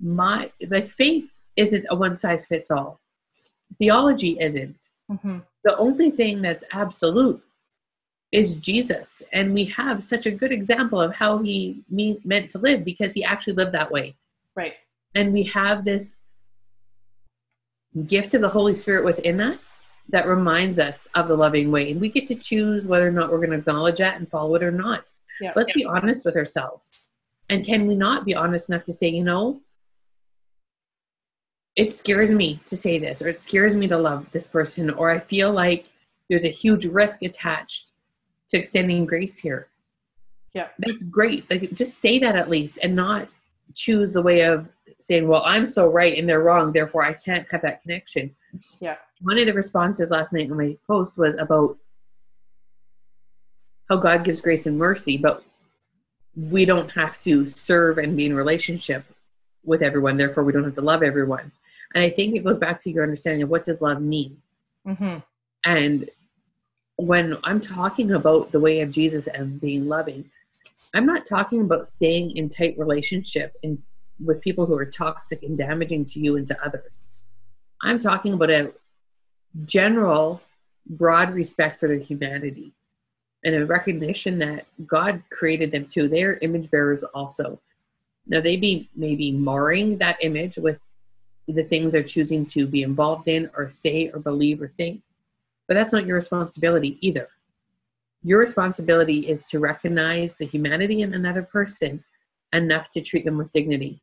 my 0.00 0.50
like 0.68 0.88
faith 0.88 1.30
isn't 1.56 1.86
a 1.90 1.94
one 1.94 2.16
size 2.16 2.46
fits 2.46 2.70
all. 2.70 3.00
Theology 3.78 4.36
isn't. 4.40 4.90
Mm-hmm. 5.10 5.38
The 5.64 5.76
only 5.76 6.10
thing 6.10 6.42
that's 6.42 6.64
absolute 6.72 7.42
is 8.32 8.58
Jesus. 8.58 9.22
And 9.32 9.52
we 9.52 9.64
have 9.66 10.02
such 10.02 10.24
a 10.24 10.30
good 10.30 10.52
example 10.52 11.00
of 11.00 11.14
how 11.14 11.38
he 11.38 11.84
me- 11.90 12.20
meant 12.24 12.50
to 12.50 12.58
live 12.58 12.84
because 12.84 13.14
he 13.14 13.22
actually 13.22 13.52
lived 13.52 13.72
that 13.72 13.90
way. 13.90 14.16
Right. 14.56 14.74
And 15.14 15.32
we 15.32 15.42
have 15.44 15.84
this 15.84 16.16
gift 18.06 18.34
of 18.34 18.40
the 18.40 18.48
Holy 18.48 18.74
Spirit 18.74 19.04
within 19.04 19.40
us 19.40 19.78
that 20.08 20.26
reminds 20.26 20.78
us 20.78 21.08
of 21.14 21.28
the 21.28 21.36
loving 21.36 21.70
way. 21.70 21.92
And 21.92 22.00
we 22.00 22.08
get 22.08 22.26
to 22.28 22.34
choose 22.34 22.86
whether 22.86 23.06
or 23.06 23.12
not 23.12 23.30
we're 23.30 23.38
going 23.38 23.50
to 23.50 23.58
acknowledge 23.58 23.98
that 23.98 24.16
and 24.18 24.28
follow 24.30 24.54
it 24.54 24.62
or 24.62 24.70
not. 24.70 25.12
Yeah. 25.40 25.52
Let's 25.56 25.72
be 25.72 25.84
honest 25.84 26.24
with 26.24 26.36
ourselves. 26.36 26.94
And 27.50 27.64
can 27.64 27.86
we 27.86 27.94
not 27.94 28.24
be 28.24 28.34
honest 28.34 28.70
enough 28.70 28.84
to 28.84 28.92
say, 28.92 29.08
you 29.08 29.24
know, 29.24 29.60
it 31.74 31.92
scares 31.92 32.30
me 32.30 32.60
to 32.66 32.76
say 32.76 32.98
this, 32.98 33.22
or 33.22 33.28
it 33.28 33.38
scares 33.38 33.74
me 33.74 33.88
to 33.88 33.96
love 33.96 34.26
this 34.30 34.46
person, 34.46 34.90
or 34.90 35.10
I 35.10 35.18
feel 35.18 35.50
like 35.52 35.86
there's 36.28 36.44
a 36.44 36.48
huge 36.48 36.84
risk 36.84 37.22
attached 37.22 37.92
to 38.50 38.58
extending 38.58 39.06
grace 39.06 39.38
here. 39.38 39.68
Yeah. 40.54 40.68
That's 40.78 41.02
great. 41.02 41.50
Like 41.50 41.72
just 41.72 41.98
say 41.98 42.18
that 42.18 42.36
at 42.36 42.50
least 42.50 42.78
and 42.82 42.94
not 42.94 43.28
choose 43.74 44.12
the 44.12 44.22
way 44.22 44.42
of 44.42 44.68
saying, 45.00 45.26
Well, 45.28 45.42
I'm 45.44 45.66
so 45.66 45.88
right 45.88 46.16
and 46.18 46.28
they're 46.28 46.42
wrong, 46.42 46.72
therefore 46.72 47.04
I 47.04 47.12
can't 47.12 47.46
have 47.50 47.62
that 47.62 47.82
connection. 47.82 48.34
Yeah. 48.80 48.96
One 49.20 49.38
of 49.38 49.46
the 49.46 49.54
responses 49.54 50.10
last 50.10 50.32
night 50.32 50.50
in 50.50 50.56
my 50.56 50.76
post 50.86 51.18
was 51.18 51.34
about 51.38 51.78
how 53.88 53.96
God 53.96 54.24
gives 54.24 54.40
grace 54.40 54.66
and 54.66 54.78
mercy, 54.78 55.16
but 55.16 55.44
we 56.34 56.64
don't 56.64 56.90
have 56.90 57.20
to 57.20 57.46
serve 57.46 57.98
and 57.98 58.16
be 58.16 58.26
in 58.26 58.34
relationship 58.34 59.04
with 59.64 59.82
everyone, 59.82 60.16
therefore 60.16 60.44
we 60.44 60.52
don't 60.52 60.64
have 60.64 60.74
to 60.74 60.80
love 60.80 61.02
everyone. 61.02 61.52
And 61.94 62.02
I 62.02 62.10
think 62.10 62.34
it 62.34 62.44
goes 62.44 62.58
back 62.58 62.80
to 62.80 62.90
your 62.90 63.02
understanding 63.02 63.42
of 63.42 63.50
what 63.50 63.64
does 63.64 63.82
love 63.82 64.00
mean. 64.00 64.38
Mm-hmm. 64.86 65.18
And 65.64 66.10
when 66.96 67.36
I'm 67.44 67.60
talking 67.60 68.12
about 68.12 68.52
the 68.52 68.60
way 68.60 68.80
of 68.80 68.90
Jesus 68.90 69.26
and 69.26 69.60
being 69.60 69.88
loving, 69.88 70.30
I'm 70.94 71.06
not 71.06 71.26
talking 71.26 71.62
about 71.62 71.86
staying 71.86 72.36
in 72.36 72.48
tight 72.48 72.78
relationship 72.78 73.56
in, 73.62 73.82
with 74.22 74.40
people 74.40 74.66
who 74.66 74.76
are 74.76 74.84
toxic 74.84 75.42
and 75.42 75.56
damaging 75.56 76.04
to 76.06 76.20
you 76.20 76.36
and 76.36 76.46
to 76.48 76.64
others. 76.64 77.08
I'm 77.82 77.98
talking 77.98 78.34
about 78.34 78.50
a 78.50 78.72
general, 79.64 80.40
broad 80.86 81.34
respect 81.34 81.80
for 81.80 81.88
their 81.88 81.98
humanity 81.98 82.72
and 83.44 83.54
a 83.54 83.66
recognition 83.66 84.38
that 84.38 84.66
God 84.86 85.22
created 85.30 85.72
them 85.72 85.86
too. 85.86 86.08
They 86.08 86.22
are 86.22 86.38
image 86.42 86.70
bearers 86.70 87.02
also. 87.02 87.60
Now 88.26 88.40
they 88.40 88.56
be 88.56 88.88
maybe 88.94 89.32
marring 89.32 89.98
that 89.98 90.22
image 90.22 90.56
with 90.56 90.78
the 91.48 91.64
things 91.64 91.92
they're 91.92 92.04
choosing 92.04 92.46
to 92.46 92.66
be 92.66 92.82
involved 92.82 93.26
in 93.26 93.50
or 93.56 93.68
say 93.68 94.10
or 94.10 94.20
believe 94.20 94.62
or 94.62 94.68
think. 94.76 95.02
But 95.66 95.74
that's 95.74 95.92
not 95.92 96.06
your 96.06 96.16
responsibility 96.16 96.98
either. 97.00 97.28
Your 98.22 98.38
responsibility 98.38 99.28
is 99.28 99.44
to 99.46 99.58
recognize 99.58 100.36
the 100.36 100.46
humanity 100.46 101.02
in 101.02 101.14
another 101.14 101.42
person 101.42 102.04
enough 102.52 102.90
to 102.90 103.00
treat 103.00 103.24
them 103.24 103.36
with 103.36 103.50
dignity. 103.50 104.00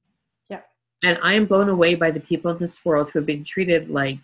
Yeah. 0.50 0.62
And 1.04 1.18
I 1.22 1.36
am 1.36 1.46
blown 1.46 1.70
away 1.70 1.96
by 1.96 2.12
the 2.12 2.20
people 2.20 2.52
in 2.52 2.58
this 2.58 2.84
world 2.84 3.12
who 3.12 3.20
have 3.20 3.26
been 3.26 3.44
treated 3.44 3.90
like 3.90 4.20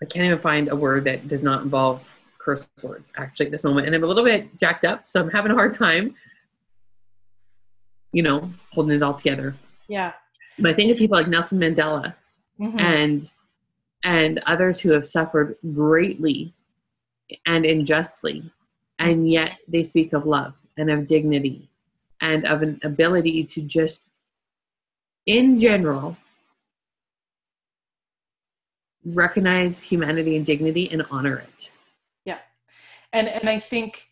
I 0.00 0.04
can't 0.04 0.26
even 0.26 0.40
find 0.40 0.68
a 0.68 0.74
word 0.76 1.04
that 1.04 1.28
does 1.28 1.42
not 1.42 1.62
involve 1.62 2.02
curse 2.38 2.68
words 2.82 3.12
actually 3.16 3.46
at 3.46 3.52
this 3.52 3.62
moment. 3.62 3.86
And 3.86 3.94
I'm 3.94 4.02
a 4.02 4.06
little 4.06 4.24
bit 4.24 4.58
jacked 4.58 4.84
up, 4.84 5.06
so 5.06 5.20
I'm 5.20 5.30
having 5.30 5.52
a 5.52 5.54
hard 5.54 5.72
time, 5.72 6.16
you 8.12 8.22
know, 8.24 8.52
holding 8.72 8.96
it 8.96 9.02
all 9.02 9.14
together. 9.14 9.54
Yeah. 9.86 10.12
But 10.58 10.72
I 10.72 10.74
think 10.74 10.90
of 10.90 10.98
people 10.98 11.16
like 11.16 11.28
Nelson 11.28 11.60
Mandela 11.60 12.14
Mm-hmm. 12.60 12.78
and 12.78 13.30
and 14.04 14.42
others 14.46 14.78
who 14.78 14.90
have 14.90 15.06
suffered 15.06 15.56
greatly 15.72 16.54
and 17.46 17.64
unjustly, 17.64 18.50
and 18.98 19.30
yet 19.30 19.58
they 19.68 19.82
speak 19.82 20.12
of 20.12 20.26
love 20.26 20.54
and 20.76 20.90
of 20.90 21.06
dignity 21.06 21.68
and 22.20 22.44
of 22.46 22.62
an 22.62 22.80
ability 22.84 23.44
to 23.44 23.62
just, 23.62 24.02
in 25.26 25.58
general, 25.58 26.16
recognize 29.04 29.80
humanity 29.80 30.36
and 30.36 30.46
dignity 30.46 30.88
and 30.90 31.04
honor 31.10 31.38
it. 31.38 31.70
Yeah. 32.24 32.38
And 33.12 33.28
and 33.28 33.48
I 33.48 33.58
think 33.58 34.08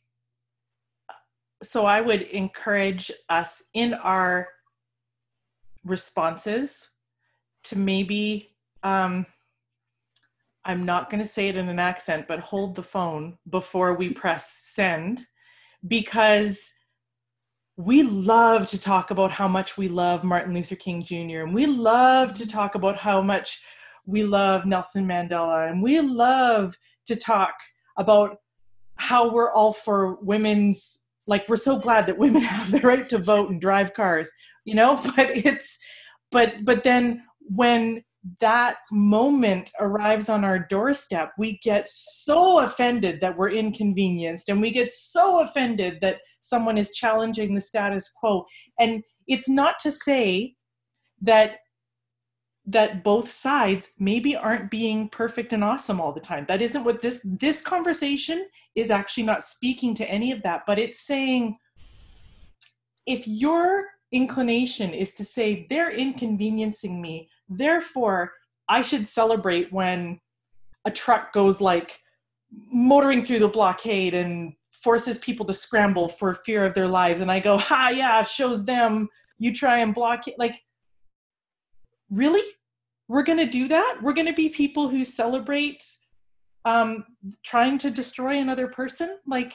so 1.63 1.85
I 1.87 2.01
would 2.01 2.23
encourage 2.23 3.11
us 3.29 3.65
in 3.75 3.95
our 3.95 4.49
responses 5.85 6.91
to 7.65 7.77
maybe 7.77 8.51
um 8.83 9.27
I'm 10.65 10.85
not 10.85 11.11
going 11.11 11.23
to 11.23 11.29
say 11.29 11.49
it 11.49 11.57
in 11.57 11.69
an 11.69 11.79
accent, 11.79 12.27
but 12.29 12.41
hold 12.41 12.75
the 12.75 12.83
phone 12.83 13.39
before 13.49 13.95
we 13.95 14.11
press 14.11 14.61
send 14.63 15.25
because 15.87 16.71
we 17.77 18.03
love 18.03 18.69
to 18.69 18.79
talk 18.79 19.11
about 19.11 19.31
how 19.31 19.49
much 19.49 19.79
we 19.79 19.89
love 19.89 20.23
Martin 20.23 20.53
Luther 20.53 20.77
King 20.77 21.03
Jr. 21.03 21.41
and 21.41 21.55
we 21.55 21.65
love 21.65 22.35
to 22.35 22.47
talk 22.47 22.75
about 22.75 22.99
how 22.99 23.23
much 23.23 23.63
we 24.05 24.23
love 24.23 24.67
Nelson 24.67 25.07
Mandela 25.07 25.71
and 25.71 25.83
we 25.83 26.01
love 26.01 26.77
to 27.07 27.17
talk 27.17 27.55
about 27.97 28.37
how 28.97 29.33
we're 29.33 29.53
all 29.53 29.73
for 29.73 30.17
women's 30.17 30.99
like 31.27 31.49
we're 31.49 31.57
so 31.57 31.79
glad 31.79 32.07
that 32.07 32.19
women 32.19 32.43
have 32.57 32.71
the 32.71 32.81
right 32.81 33.09
to 33.09 33.19
vote 33.19 33.51
and 33.51 33.61
drive 33.61 33.95
cars 33.95 34.31
you 34.65 34.75
know 34.75 34.97
but 35.17 35.31
it's 35.31 35.79
but 36.31 36.65
but 36.65 36.85
then 36.85 37.23
when 37.41 38.05
that 38.41 38.77
moment 38.91 39.71
arrives 39.81 40.29
on 40.29 40.45
our 40.45 40.59
doorstep, 40.59 41.33
we 41.39 41.59
get 41.63 41.89
so 41.89 42.61
offended 42.61 43.21
that 43.21 43.37
we're 43.37 43.51
inconvenienced 43.51 44.49
and 44.49 44.61
we 44.61 44.71
get 44.71 44.91
so 44.91 45.41
offended 45.41 45.99
that 46.03 46.19
someone 46.43 46.77
is 46.77 46.91
challenging 46.91 47.55
the 47.55 47.61
status 47.61 48.11
quo. 48.11 48.45
And 48.79 49.03
it's 49.27 49.49
not 49.49 49.79
to 49.81 49.91
say 49.91 50.55
that 51.23 51.59
that 52.67 53.03
both 53.03 53.29
sides 53.29 53.93
maybe 53.99 54.37
aren't 54.37 54.71
being 54.71 55.09
perfect 55.09 55.53
and 55.53 55.65
awesome 55.65 56.01
all 56.01 56.13
the 56.13 56.21
time. 56.21 56.45
That 56.47 56.63
isn't 56.63 56.85
what 56.85 57.01
this 57.01 57.27
this 57.39 57.63
conversation 57.63 58.47
is 58.75 58.91
actually 58.91 59.25
not 59.25 59.45
speaking 59.45 59.95
to 59.95 60.09
any 60.09 60.31
of 60.31 60.43
that, 60.43 60.63
but 60.67 60.79
it's 60.79 61.01
saying 61.01 61.57
if 63.07 63.27
your 63.27 63.87
inclination 64.13 64.93
is 64.93 65.13
to 65.15 65.25
say 65.25 65.67
they're 65.71 65.91
inconveniencing 65.93 67.01
me. 67.01 67.29
Therefore 67.49 68.33
i 68.69 68.81
should 68.83 69.07
celebrate 69.07 69.73
when 69.73 70.21
a 70.85 70.91
truck 70.91 71.33
goes 71.33 71.61
like 71.61 71.99
motoring 72.73 73.25
through 73.25 73.41
the 73.41 73.49
blockade 73.49 74.15
and 74.15 74.53
forces 74.73 75.19
people 75.19 75.45
to 75.45 75.53
scramble 75.53 76.09
for 76.09 76.33
fear 76.33 76.65
of 76.65 76.75
their 76.75 76.89
lives. 76.89 77.21
And 77.21 77.31
i 77.31 77.41
go 77.41 77.59
ha 77.59 77.91
yeah 77.91 78.23
shows 78.23 78.65
them. 78.65 79.09
You 79.39 79.55
try 79.55 79.79
and 79.79 79.95
block 79.95 80.29
it. 80.29 80.35
Like 80.39 80.63
really? 82.11 82.43
We're 83.09 83.25
going 83.25 83.39
to 83.39 83.47
do 83.47 83.67
that? 83.69 83.99
We're 84.03 84.13
going 84.13 84.29
to 84.29 84.33
be 84.33 84.49
people 84.49 84.89
who 84.89 85.05
celebrate 85.05 85.85
um 86.65 87.05
trying 87.45 87.79
to 87.79 87.91
destroy 87.91 88.39
another 88.39 88.69
person? 88.69 89.19
Like 89.27 89.53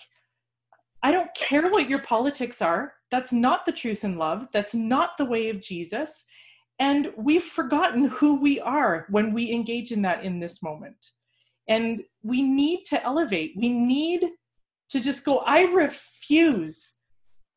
i 1.05 1.11
don't 1.11 1.29
care 1.35 1.69
what 1.69 1.87
your 1.87 1.99
politics 1.99 2.63
are. 2.63 2.93
That's 3.11 3.31
not 3.31 3.67
the 3.67 3.71
truth 3.71 4.03
in 4.03 4.17
love. 4.17 4.47
That's 4.51 4.73
not 4.73 5.11
the 5.19 5.25
way 5.25 5.49
of 5.49 5.61
jesus. 5.61 6.25
And 6.79 7.13
we've 7.15 7.43
forgotten 7.43 8.05
who 8.05 8.41
we 8.41 8.59
are 8.59 9.05
when 9.11 9.31
we 9.31 9.51
engage 9.51 9.91
in 9.91 10.01
that 10.01 10.23
in 10.23 10.39
this 10.39 10.63
moment. 10.63 11.11
And 11.69 12.01
we 12.23 12.41
need 12.41 12.85
to 12.85 13.03
elevate. 13.03 13.53
We 13.55 13.69
need 13.69 14.25
to 14.89 14.99
just 14.99 15.23
go, 15.23 15.43
I 15.45 15.61
refuse, 15.61 16.95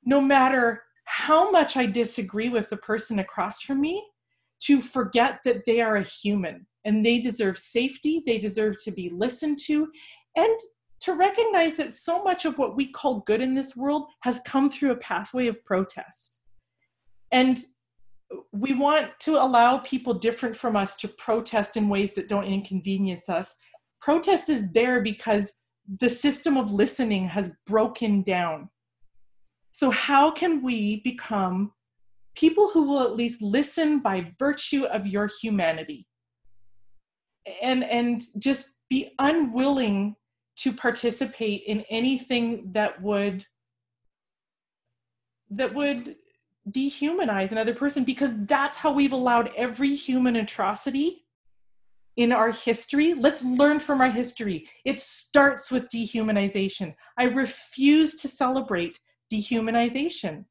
no 0.04 0.20
matter 0.20 0.82
how 1.04 1.50
much 1.50 1.78
I 1.78 1.86
disagree 1.86 2.50
with 2.50 2.68
the 2.68 2.76
person 2.76 3.18
across 3.18 3.62
from 3.62 3.80
me, 3.80 4.06
to 4.60 4.82
forget 4.82 5.40
that 5.46 5.64
they 5.64 5.80
are 5.80 5.96
a 5.96 6.02
human. 6.02 6.66
And 6.84 7.04
they 7.04 7.18
deserve 7.18 7.58
safety, 7.58 8.22
they 8.26 8.38
deserve 8.38 8.76
to 8.84 8.90
be 8.90 9.10
listened 9.10 9.58
to, 9.66 9.88
and 10.36 10.58
to 11.00 11.14
recognize 11.14 11.76
that 11.76 11.92
so 11.92 12.22
much 12.22 12.44
of 12.44 12.58
what 12.58 12.76
we 12.76 12.90
call 12.90 13.20
good 13.20 13.40
in 13.40 13.54
this 13.54 13.76
world 13.76 14.08
has 14.22 14.40
come 14.46 14.70
through 14.70 14.90
a 14.90 14.96
pathway 14.96 15.46
of 15.46 15.64
protest. 15.64 16.40
And 17.30 17.58
we 18.52 18.74
want 18.74 19.10
to 19.20 19.32
allow 19.42 19.78
people 19.78 20.14
different 20.14 20.56
from 20.56 20.76
us 20.76 20.96
to 20.96 21.08
protest 21.08 21.76
in 21.76 21.88
ways 21.88 22.14
that 22.14 22.28
don't 22.28 22.44
inconvenience 22.44 23.28
us. 23.28 23.56
Protest 24.00 24.48
is 24.48 24.72
there 24.72 25.02
because 25.02 25.52
the 26.00 26.08
system 26.08 26.56
of 26.56 26.72
listening 26.72 27.26
has 27.28 27.54
broken 27.66 28.22
down. 28.22 28.68
So, 29.72 29.90
how 29.90 30.30
can 30.30 30.62
we 30.62 31.00
become 31.04 31.72
people 32.34 32.68
who 32.68 32.82
will 32.82 33.02
at 33.02 33.16
least 33.16 33.42
listen 33.42 34.00
by 34.00 34.32
virtue 34.38 34.84
of 34.84 35.06
your 35.06 35.30
humanity? 35.40 36.06
And, 37.62 37.84
and 37.84 38.22
just 38.38 38.80
be 38.90 39.12
unwilling 39.18 40.16
to 40.58 40.72
participate 40.72 41.62
in 41.66 41.84
anything 41.88 42.72
that 42.72 43.00
would 43.00 43.46
that 45.50 45.74
would 45.74 46.16
dehumanize 46.70 47.52
another 47.52 47.74
person 47.74 48.04
because 48.04 48.44
that's 48.44 48.76
how 48.76 48.92
we've 48.92 49.12
allowed 49.12 49.50
every 49.56 49.94
human 49.94 50.36
atrocity 50.36 51.24
in 52.16 52.32
our 52.32 52.52
history. 52.52 53.14
Let's 53.14 53.44
learn 53.44 53.78
from 53.78 54.00
our 54.00 54.10
history. 54.10 54.68
It 54.84 55.00
starts 55.00 55.70
with 55.70 55.88
dehumanization. 55.88 56.94
I 57.16 57.24
refuse 57.24 58.16
to 58.16 58.28
celebrate 58.28 58.98
dehumanization. 59.32 60.44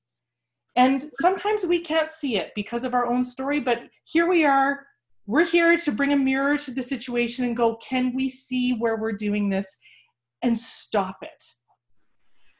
And 0.75 1.05
sometimes 1.21 1.65
we 1.65 1.81
can't 1.81 2.11
see 2.11 2.37
it 2.37 2.53
because 2.55 2.83
of 2.83 2.93
our 2.93 3.05
own 3.05 3.23
story, 3.23 3.59
but 3.59 3.83
here 4.05 4.27
we 4.27 4.45
are. 4.45 4.85
We're 5.25 5.45
here 5.45 5.77
to 5.77 5.91
bring 5.91 6.13
a 6.13 6.17
mirror 6.17 6.57
to 6.59 6.71
the 6.71 6.83
situation 6.83 7.43
and 7.43 7.57
go, 7.57 7.75
can 7.75 8.15
we 8.15 8.29
see 8.29 8.73
where 8.73 8.95
we're 8.95 9.11
doing 9.11 9.49
this 9.49 9.77
and 10.43 10.57
stop 10.57 11.17
it? 11.21 11.43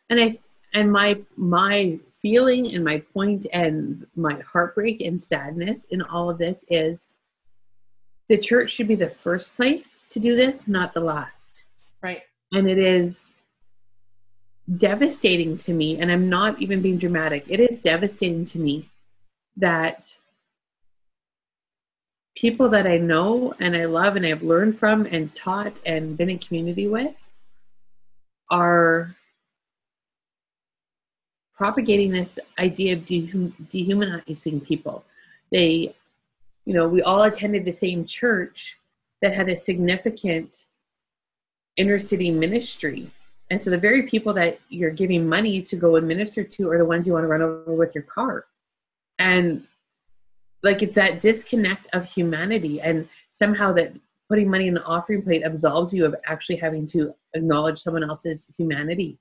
And 0.09 0.19
I 0.19 0.37
and 0.73 0.91
my 0.91 1.21
my 1.35 1.99
feeling 2.21 2.73
and 2.73 2.83
my 2.83 2.99
point 3.13 3.45
and 3.53 4.05
my 4.15 4.39
heartbreak 4.51 5.01
and 5.01 5.21
sadness 5.21 5.85
in 5.85 6.01
all 6.01 6.29
of 6.29 6.37
this 6.37 6.65
is 6.69 7.11
the 8.29 8.37
church 8.37 8.71
should 8.71 8.87
be 8.87 8.95
the 8.95 9.09
first 9.09 9.55
place 9.55 10.05
to 10.09 10.19
do 10.19 10.35
this, 10.35 10.67
not 10.67 10.93
the 10.93 10.99
last. 10.99 11.63
Right. 12.01 12.23
And 12.51 12.67
it 12.67 12.77
is 12.77 13.31
devastating 14.75 15.57
to 15.57 15.73
me, 15.73 15.97
and 15.99 16.11
I'm 16.11 16.27
not 16.27 16.61
even 16.61 16.81
being 16.81 16.97
dramatic, 16.97 17.45
it 17.47 17.59
is 17.59 17.79
devastating 17.79 18.45
to 18.45 18.59
me 18.59 18.89
that 19.55 20.17
people 22.35 22.69
that 22.69 22.85
I 22.85 22.97
know 22.97 23.53
and 23.59 23.75
I 23.75 23.85
love 23.85 24.15
and 24.15 24.25
I've 24.25 24.43
learned 24.43 24.77
from 24.77 25.05
and 25.05 25.33
taught 25.33 25.73
and 25.85 26.17
been 26.17 26.29
in 26.29 26.37
community 26.37 26.87
with 26.87 27.26
are 28.49 29.15
propagating 31.55 32.12
this 32.12 32.38
idea 32.60 32.93
of 32.93 33.05
dehumanizing 33.05 34.62
people. 34.62 35.03
They, 35.51 35.95
you 36.65 36.73
know, 36.73 36.88
we 36.88 37.01
all 37.01 37.23
attended 37.23 37.65
the 37.65 37.71
same 37.71 38.05
church 38.05 38.77
that 39.21 39.36
had 39.36 39.49
a 39.49 39.57
significant 39.57 40.67
inner 41.75 41.99
city 41.99 42.29
ministry. 42.29 43.12
And 43.49 43.60
so 43.60 43.69
the 43.69 43.77
very 43.77 44.03
people 44.03 44.33
that 44.33 44.60
you're 44.69 44.91
giving 44.91 45.27
money 45.27 45.62
to 45.63 45.75
go 45.75 45.95
and 45.95 46.07
minister 46.07 46.43
to 46.43 46.69
are 46.69 46.77
the 46.77 46.86
ones 46.86 47.07
you 47.07 47.13
want 47.13 47.23
to 47.23 47.27
run 47.27 47.41
over 47.41 47.73
with 47.73 47.95
your 47.95 48.03
car. 48.03 48.45
And 49.17 49.63
like 50.63 50.83
it's 50.83 50.95
that 50.95 51.21
disconnect 51.21 51.88
of 51.93 52.05
humanity 52.05 52.81
and 52.81 53.07
somehow 53.31 53.71
that 53.73 53.93
putting 54.29 54.49
money 54.49 54.67
in 54.67 54.73
the 54.73 54.83
offering 54.83 55.21
plate 55.21 55.43
absolves 55.43 55.93
you 55.93 56.05
of 56.05 56.15
actually 56.25 56.57
having 56.57 56.85
to 56.85 57.13
acknowledge 57.33 57.79
someone 57.79 58.03
else's 58.03 58.49
humanity 58.57 59.17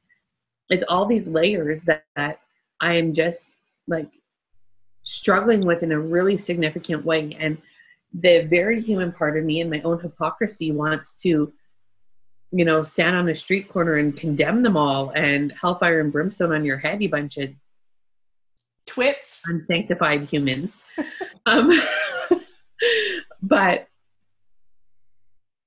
it's 0.70 0.84
all 0.88 1.06
these 1.06 1.26
layers 1.26 1.82
that, 1.84 2.04
that 2.16 2.40
I 2.80 2.94
am 2.94 3.12
just 3.12 3.58
like 3.86 4.18
struggling 5.02 5.64
with 5.64 5.82
in 5.82 5.92
a 5.92 5.98
really 5.98 6.36
significant 6.36 7.04
way. 7.04 7.36
And 7.38 7.58
the 8.12 8.44
very 8.44 8.80
human 8.80 9.12
part 9.12 9.38
of 9.38 9.44
me 9.44 9.60
and 9.60 9.70
my 9.70 9.80
own 9.82 10.00
hypocrisy 10.00 10.72
wants 10.72 11.14
to, 11.22 11.52
you 12.50 12.64
know, 12.64 12.82
stand 12.82 13.16
on 13.16 13.28
a 13.28 13.34
street 13.34 13.68
corner 13.68 13.96
and 13.96 14.16
condemn 14.16 14.62
them 14.62 14.76
all 14.76 15.10
and 15.10 15.52
hellfire 15.52 16.00
and 16.00 16.12
brimstone 16.12 16.52
on 16.52 16.64
your 16.64 16.78
head, 16.78 17.02
you 17.02 17.10
bunch 17.10 17.36
of 17.38 17.50
twits, 18.86 19.42
unsanctified 19.46 20.28
humans. 20.28 20.82
um, 21.46 21.70
but 23.42 23.88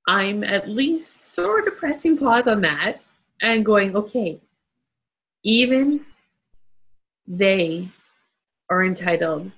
I'm 0.10 0.44
at 0.44 0.68
least 0.68 1.36
sort 1.36 1.68
of 1.68 1.78
pressing 1.78 2.18
pause 2.18 2.48
on 2.48 2.62
that 2.62 3.00
and 3.44 3.64
going, 3.64 3.96
okay, 3.96 4.42
even 5.44 6.04
they 7.28 7.90
are 8.72 8.84
entitled 8.84 9.52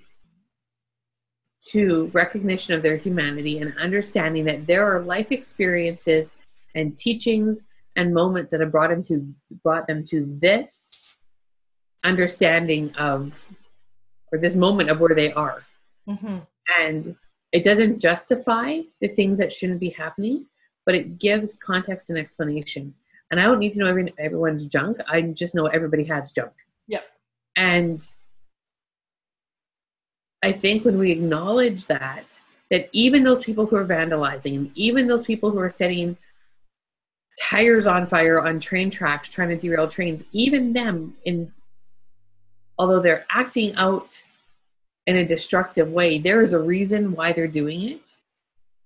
to 1.70 2.08
recognition 2.08 2.74
of 2.74 2.84
their 2.84 2.98
humanity 2.98 3.60
and 3.60 3.74
understanding 3.78 4.44
that 4.44 4.68
there 4.68 4.86
are 4.86 5.02
life 5.02 5.32
experiences 5.32 6.34
and 6.76 6.98
teachings 6.98 7.64
and 7.96 8.14
moments 8.14 8.52
that 8.52 8.60
have 8.60 8.74
brought 8.74 8.90
them 8.90 9.04
to 9.04 9.34
brought 9.64 9.88
them 9.88 10.04
to 10.04 10.38
this 10.42 11.08
understanding 12.04 12.94
of 12.96 13.48
or 14.34 14.38
this 14.38 14.56
moment 14.56 14.90
of 14.90 15.00
where 15.00 15.16
they 15.16 15.32
are 15.32 15.64
mm-hmm. 16.10 16.40
and 16.78 17.16
it 17.52 17.64
doesn't 17.64 18.00
justify 18.00 18.80
the 19.02 19.08
things 19.08 19.38
that 19.38 19.52
shouldn't 19.52 19.80
be 19.80 19.90
happening 19.90 20.46
but 20.86 20.96
it 20.96 21.20
gives 21.20 21.58
context 21.58 22.10
and 22.10 22.18
explanation 22.18 22.94
and 23.32 23.40
I 23.40 23.44
don't 23.44 23.60
need 23.60 23.72
to 23.74 23.80
know 23.80 23.88
every, 23.88 24.14
everyone's 24.20 24.66
junk. 24.66 24.98
I 25.08 25.22
just 25.22 25.56
know 25.56 25.68
everybody 25.68 26.04
has 26.04 26.32
junk. 26.32 26.52
Yep. 26.88 27.04
And 27.56 28.06
I 30.44 30.52
think 30.52 30.84
when 30.84 30.98
we 30.98 31.12
acknowledge 31.12 31.88
that, 31.88 32.40
that 32.70 32.90
even 32.92 33.24
those 33.24 33.40
people 33.40 33.66
who 33.66 33.78
are 33.78 33.86
vandalizing, 33.86 34.56
and 34.56 34.72
even 34.76 35.08
those 35.08 35.24
people 35.24 35.50
who 35.50 35.60
are 35.60 35.70
setting 35.70 36.18
tires 37.40 37.88
on 37.88 38.06
fire 38.06 38.42
on 38.42 38.60
train 38.60 38.90
tracks 38.90 39.30
trying 39.30 39.50
to 39.50 39.56
derail 39.56 39.88
trains, 39.88 40.24
even 40.34 40.74
them 40.74 41.16
in 41.24 41.52
although 42.78 43.02
they're 43.02 43.26
acting 43.32 43.74
out 43.76 44.24
in 45.08 45.18
a 45.18 45.26
destructive 45.26 45.90
way, 45.90 46.20
there 46.20 46.42
is 46.42 46.54
a 46.54 46.60
reason 46.60 47.14
why 47.14 47.34
they're 47.34 47.48
doing 47.48 47.82
it. 47.82 48.16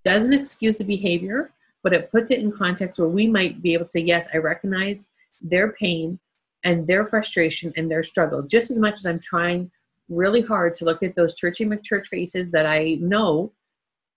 Doesn't 0.03 0.33
excuse 0.33 0.77
the 0.77 0.83
behavior, 0.83 1.51
but 1.83 1.93
it 1.93 2.11
puts 2.11 2.31
it 2.31 2.39
in 2.39 2.51
context 2.51 2.99
where 2.99 3.07
we 3.07 3.27
might 3.27 3.61
be 3.61 3.73
able 3.73 3.85
to 3.85 3.91
say, 3.91 3.99
yes, 3.99 4.27
I 4.33 4.37
recognize 4.37 5.09
their 5.41 5.73
pain 5.73 6.19
and 6.63 6.87
their 6.87 7.05
frustration 7.05 7.73
and 7.75 7.89
their 7.89 8.03
struggle 8.03 8.41
just 8.41 8.71
as 8.71 8.79
much 8.79 8.95
as 8.95 9.05
I'm 9.05 9.19
trying 9.19 9.71
really 10.09 10.41
hard 10.41 10.75
to 10.75 10.85
look 10.85 11.03
at 11.03 11.15
those 11.15 11.35
churchy 11.35 11.65
McChurch 11.65 12.07
faces 12.07 12.51
that 12.51 12.65
I 12.65 12.97
know 12.99 13.51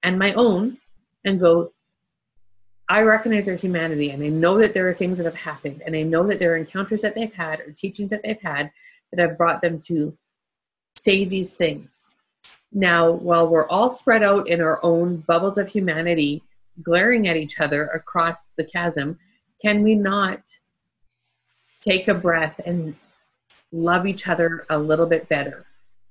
and 0.02 0.18
my 0.18 0.32
own 0.34 0.78
and 1.24 1.40
go, 1.40 1.72
I 2.88 3.02
recognize 3.02 3.46
their 3.46 3.56
humanity 3.56 4.10
and 4.10 4.22
I 4.22 4.28
know 4.28 4.58
that 4.60 4.72
there 4.72 4.88
are 4.88 4.94
things 4.94 5.18
that 5.18 5.24
have 5.24 5.34
happened 5.34 5.82
and 5.84 5.94
I 5.94 6.02
know 6.02 6.26
that 6.26 6.38
there 6.38 6.52
are 6.52 6.56
encounters 6.56 7.02
that 7.02 7.14
they've 7.14 7.32
had 7.32 7.60
or 7.60 7.72
teachings 7.72 8.10
that 8.10 8.22
they've 8.22 8.40
had 8.40 8.70
that 9.12 9.20
have 9.20 9.38
brought 9.38 9.60
them 9.60 9.78
to 9.80 10.16
say 10.98 11.24
these 11.24 11.54
things. 11.54 12.16
Now, 12.72 13.10
while 13.10 13.48
we're 13.48 13.68
all 13.68 13.90
spread 13.90 14.22
out 14.22 14.48
in 14.48 14.60
our 14.60 14.84
own 14.84 15.18
bubbles 15.26 15.58
of 15.58 15.68
humanity, 15.68 16.42
glaring 16.82 17.28
at 17.28 17.36
each 17.36 17.60
other 17.60 17.86
across 17.86 18.46
the 18.56 18.64
chasm, 18.64 19.18
can 19.62 19.82
we 19.82 19.94
not 19.94 20.40
take 21.82 22.08
a 22.08 22.14
breath 22.14 22.60
and 22.66 22.94
love 23.72 24.06
each 24.06 24.28
other 24.28 24.64
a 24.70 24.78
little 24.78 25.06
bit 25.06 25.28
better 25.28 25.64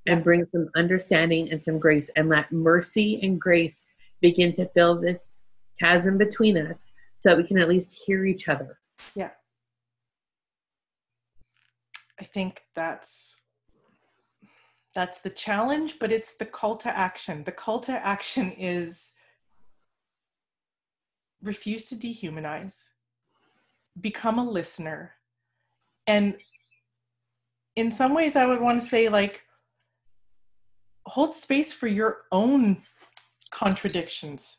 and 0.07 0.23
bring 0.23 0.45
some 0.51 0.69
understanding 0.75 1.51
and 1.51 1.61
some 1.61 1.77
grace 1.77 2.09
and 2.15 2.29
let 2.29 2.51
mercy 2.51 3.19
and 3.21 3.39
grace 3.39 3.83
begin 4.21 4.51
to 4.53 4.65
fill 4.69 4.99
this 4.99 5.35
chasm 5.79 6.17
between 6.17 6.57
us 6.57 6.91
so 7.19 7.29
that 7.29 7.37
we 7.37 7.43
can 7.43 7.59
at 7.59 7.69
least 7.69 7.95
hear 8.05 8.25
each 8.25 8.47
other? 8.47 8.79
Yeah. 9.15 9.31
I 12.19 12.23
think 12.23 12.63
that's 12.75 13.37
that's 14.97 15.19
the 15.19 15.29
challenge, 15.29 15.99
but 15.99 16.11
it's 16.11 16.37
the 16.37 16.45
call 16.45 16.75
to 16.75 16.89
action. 16.89 17.43
The 17.43 17.51
call 17.51 17.79
to 17.81 17.91
action 17.91 18.51
is 18.53 19.13
refuse 21.43 21.85
to 21.89 21.95
dehumanize, 21.95 22.89
become 24.01 24.39
a 24.39 24.43
listener. 24.43 25.13
And 26.07 26.37
in 27.75 27.91
some 27.91 28.15
ways, 28.15 28.35
I 28.35 28.47
would 28.47 28.59
want 28.59 28.79
to 28.79 28.85
say, 28.87 29.07
like, 29.07 29.43
hold 31.05 31.35
space 31.35 31.71
for 31.71 31.85
your 31.85 32.23
own 32.31 32.81
contradictions 33.51 34.57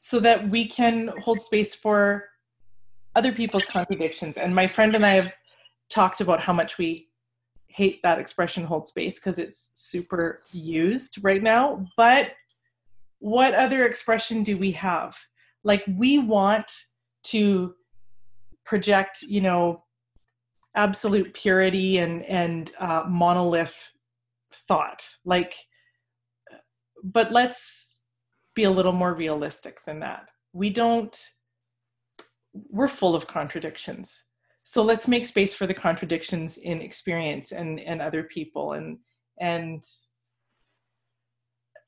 so 0.00 0.20
that 0.20 0.52
we 0.52 0.68
can 0.68 1.08
hold 1.22 1.40
space 1.40 1.74
for 1.74 2.28
other 3.16 3.32
people's 3.32 3.64
contradictions. 3.64 4.36
And 4.36 4.54
my 4.54 4.66
friend 4.66 4.94
and 4.94 5.06
I 5.06 5.14
have 5.14 5.32
talked 5.88 6.20
about 6.20 6.40
how 6.40 6.52
much 6.52 6.76
we 6.76 7.08
hate 7.72 8.00
that 8.02 8.18
expression 8.18 8.64
hold 8.64 8.86
space 8.86 9.18
because 9.18 9.38
it's 9.38 9.70
super 9.74 10.42
used 10.52 11.22
right 11.22 11.42
now. 11.42 11.84
But 11.96 12.32
what 13.18 13.54
other 13.54 13.84
expression 13.86 14.42
do 14.42 14.58
we 14.58 14.72
have? 14.72 15.16
like 15.64 15.84
we 15.96 16.18
want 16.18 16.70
to 17.24 17.74
project 18.64 19.22
you 19.22 19.40
know 19.40 19.84
absolute 20.74 21.34
purity 21.34 21.98
and 21.98 22.24
and 22.24 22.72
uh, 22.78 23.04
monolith 23.06 23.92
thought 24.52 25.08
like 25.24 25.54
but 27.02 27.32
let's 27.32 27.98
be 28.54 28.64
a 28.64 28.70
little 28.70 28.92
more 28.92 29.14
realistic 29.14 29.84
than 29.84 30.00
that 30.00 30.28
we 30.52 30.70
don't 30.70 31.30
we're 32.70 32.88
full 32.88 33.14
of 33.14 33.26
contradictions 33.26 34.24
so 34.64 34.82
let's 34.82 35.08
make 35.08 35.26
space 35.26 35.54
for 35.54 35.66
the 35.66 35.74
contradictions 35.74 36.58
in 36.58 36.80
experience 36.80 37.52
and 37.52 37.80
and 37.80 38.00
other 38.00 38.22
people 38.22 38.72
and 38.74 38.98
and 39.40 39.82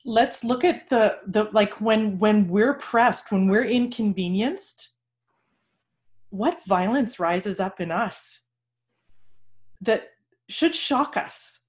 let's 0.05 0.43
look 0.43 0.63
at 0.63 0.89
the 0.89 1.19
the 1.27 1.45
like 1.53 1.79
when 1.81 2.19
when 2.19 2.47
we're 2.47 2.75
pressed 2.75 3.31
when 3.31 3.47
we're 3.47 3.65
inconvenienced 3.65 4.89
what 6.29 6.59
violence 6.67 7.19
rises 7.19 7.59
up 7.59 7.79
in 7.79 7.91
us 7.91 8.39
that 9.81 10.09
should 10.49 10.75
shock 10.75 11.17
us? 11.17 11.59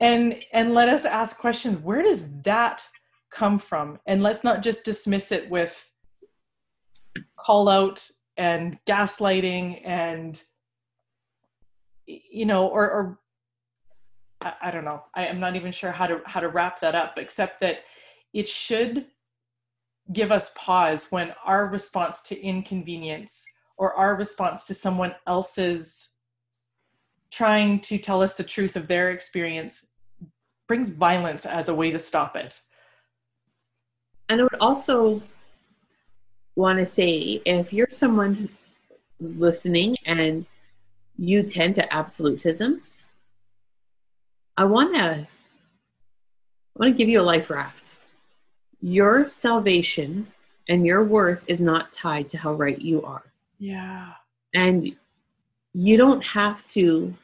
And 0.00 0.36
and 0.52 0.74
let 0.74 0.88
us 0.88 1.04
ask 1.04 1.38
questions 1.38 1.78
where 1.78 2.02
does 2.02 2.28
that 2.42 2.84
come 3.30 3.58
from? 3.58 3.98
And 4.06 4.22
let's 4.22 4.44
not 4.44 4.62
just 4.62 4.84
dismiss 4.84 5.32
it 5.32 5.48
with 5.48 5.90
call 7.38 7.68
out 7.68 8.06
and 8.36 8.78
gaslighting 8.86 9.82
and 9.84 10.42
you 12.06 12.46
know 12.46 12.66
or, 12.66 12.90
or 12.90 13.18
I, 14.40 14.54
I 14.62 14.70
don't 14.70 14.84
know 14.84 15.04
I, 15.14 15.28
i'm 15.28 15.40
not 15.40 15.56
even 15.56 15.72
sure 15.72 15.92
how 15.92 16.06
to 16.06 16.20
how 16.24 16.40
to 16.40 16.48
wrap 16.48 16.80
that 16.80 16.94
up 16.94 17.14
except 17.18 17.60
that 17.60 17.80
it 18.32 18.48
should 18.48 19.06
give 20.12 20.32
us 20.32 20.52
pause 20.56 21.06
when 21.10 21.34
our 21.44 21.66
response 21.66 22.22
to 22.22 22.40
inconvenience 22.40 23.46
or 23.76 23.94
our 23.94 24.16
response 24.16 24.66
to 24.66 24.74
someone 24.74 25.14
else's 25.26 26.12
trying 27.30 27.80
to 27.80 27.98
tell 27.98 28.22
us 28.22 28.34
the 28.34 28.44
truth 28.44 28.76
of 28.76 28.88
their 28.88 29.10
experience 29.10 29.88
brings 30.68 30.90
violence 30.90 31.46
as 31.46 31.68
a 31.68 31.74
way 31.74 31.90
to 31.90 31.98
stop 31.98 32.36
it. 32.36 32.60
And 34.28 34.40
it 34.40 34.44
would 34.44 34.60
also 34.60 35.22
want 36.56 36.78
to 36.78 36.86
say 36.86 37.40
if 37.44 37.72
you're 37.72 37.88
someone 37.90 38.48
who's 39.18 39.36
listening 39.36 39.96
and 40.04 40.46
you 41.16 41.42
tend 41.42 41.74
to 41.76 41.86
absolutisms, 41.88 43.00
I 44.56 44.64
want 44.64 44.94
to 44.94 45.26
I 46.74 46.78
want 46.78 46.94
to 46.94 46.98
give 46.98 47.08
you 47.08 47.20
a 47.20 47.22
life 47.22 47.50
raft. 47.50 47.96
Your 48.80 49.28
salvation 49.28 50.26
and 50.68 50.86
your 50.86 51.04
worth 51.04 51.42
is 51.46 51.60
not 51.60 51.92
tied 51.92 52.28
to 52.30 52.38
how 52.38 52.54
right 52.54 52.80
you 52.80 53.02
are. 53.02 53.24
Yeah. 53.58 54.12
And 54.54 54.96
you 55.74 55.96
don't 55.96 56.22
have 56.22 56.66
to 56.68 57.14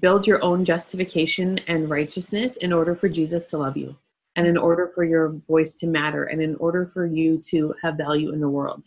build 0.00 0.26
your 0.26 0.42
own 0.42 0.64
justification 0.64 1.58
and 1.66 1.90
righteousness 1.90 2.56
in 2.56 2.72
order 2.72 2.94
for 2.94 3.08
Jesus 3.08 3.46
to 3.46 3.58
love 3.58 3.76
you 3.76 3.96
and 4.36 4.46
in 4.46 4.58
order 4.58 4.92
for 4.94 5.02
your 5.02 5.30
voice 5.48 5.74
to 5.76 5.86
matter 5.86 6.24
and 6.24 6.42
in 6.42 6.54
order 6.56 6.90
for 6.92 7.06
you 7.06 7.38
to 7.38 7.74
have 7.82 7.96
value 7.96 8.32
in 8.32 8.40
the 8.40 8.48
world. 8.48 8.84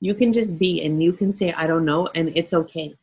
You 0.00 0.14
can 0.14 0.32
just 0.32 0.58
be 0.58 0.82
and 0.82 1.02
you 1.02 1.12
can 1.12 1.32
say, 1.32 1.52
I 1.52 1.66
don't 1.66 1.84
know, 1.84 2.08
and 2.14 2.32
it's 2.34 2.54
okay. 2.54 2.94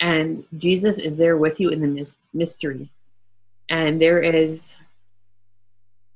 And 0.00 0.44
Jesus 0.56 0.98
is 0.98 1.16
there 1.16 1.36
with 1.36 1.60
you 1.60 1.68
in 1.68 1.80
the 1.80 2.12
mystery. 2.32 2.90
And 3.68 4.00
there 4.00 4.20
is 4.20 4.74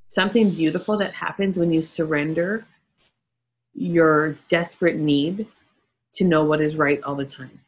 something 0.08 0.50
beautiful 0.50 0.96
that 0.98 1.14
happens 1.14 1.58
when 1.58 1.70
you 1.70 1.82
surrender 1.82 2.66
your 3.74 4.38
desperate 4.48 4.96
need 4.96 5.46
to 6.14 6.24
know 6.24 6.44
what 6.44 6.62
is 6.62 6.76
right 6.76 7.00
all 7.04 7.14
the 7.14 7.26
time. 7.26 7.60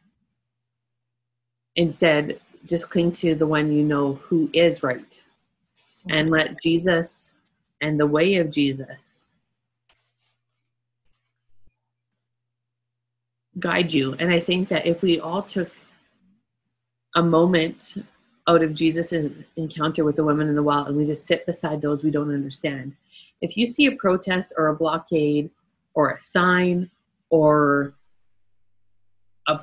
Instead, 1.75 2.41
just 2.65 2.89
cling 2.89 3.11
to 3.11 3.35
the 3.35 3.47
one 3.47 3.71
you 3.71 3.83
know 3.83 4.15
who 4.15 4.49
is 4.53 4.83
right 4.83 5.21
and 6.09 6.29
let 6.29 6.61
Jesus 6.61 7.33
and 7.81 7.99
the 7.99 8.07
way 8.07 8.35
of 8.35 8.51
Jesus 8.51 9.25
guide 13.59 13.93
you. 13.93 14.15
And 14.19 14.31
I 14.31 14.39
think 14.39 14.69
that 14.69 14.85
if 14.85 15.01
we 15.01 15.19
all 15.19 15.43
took 15.43 15.71
a 17.15 17.23
moment 17.23 17.95
out 18.47 18.63
of 18.63 18.73
Jesus' 18.73 19.13
encounter 19.55 20.03
with 20.03 20.15
the 20.15 20.23
women 20.23 20.47
in 20.47 20.55
the 20.55 20.63
well 20.63 20.85
and 20.85 20.97
we 20.97 21.05
just 21.05 21.25
sit 21.25 21.45
beside 21.45 21.81
those 21.81 22.03
we 22.03 22.11
don't 22.11 22.33
understand, 22.33 22.95
if 23.41 23.55
you 23.55 23.67
see 23.67 23.85
a 23.85 23.95
protest 23.95 24.53
or 24.57 24.67
a 24.67 24.75
blockade 24.75 25.49
or 25.93 26.11
a 26.11 26.19
sign 26.19 26.89
or 27.29 27.93
a, 29.47 29.59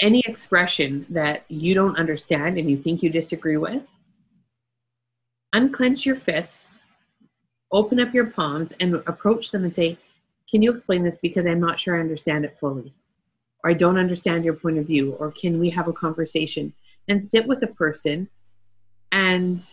any 0.00 0.22
expression 0.26 1.06
that 1.10 1.44
you 1.48 1.74
don't 1.74 1.96
understand 1.96 2.58
and 2.58 2.68
you 2.68 2.76
think 2.76 3.02
you 3.02 3.10
disagree 3.10 3.56
with, 3.56 3.86
unclench 5.54 6.04
your 6.04 6.16
fists, 6.16 6.72
open 7.72 7.98
up 8.00 8.12
your 8.12 8.26
palms, 8.26 8.72
and 8.80 8.96
approach 9.06 9.50
them 9.50 9.62
and 9.62 9.72
say, 9.72 9.96
Can 10.50 10.60
you 10.60 10.70
explain 10.70 11.02
this? 11.02 11.18
Because 11.18 11.46
I'm 11.46 11.60
not 11.60 11.80
sure 11.80 11.96
I 11.96 12.00
understand 12.00 12.44
it 12.44 12.58
fully. 12.58 12.92
Or 13.62 13.70
I 13.70 13.74
don't 13.74 13.96
understand 13.96 14.44
your 14.44 14.54
point 14.54 14.76
of 14.76 14.86
view. 14.86 15.12
Or 15.12 15.30
can 15.30 15.58
we 15.58 15.70
have 15.70 15.88
a 15.88 15.92
conversation? 15.92 16.74
And 17.08 17.24
sit 17.24 17.46
with 17.46 17.62
a 17.62 17.68
person 17.68 18.28
and 19.12 19.64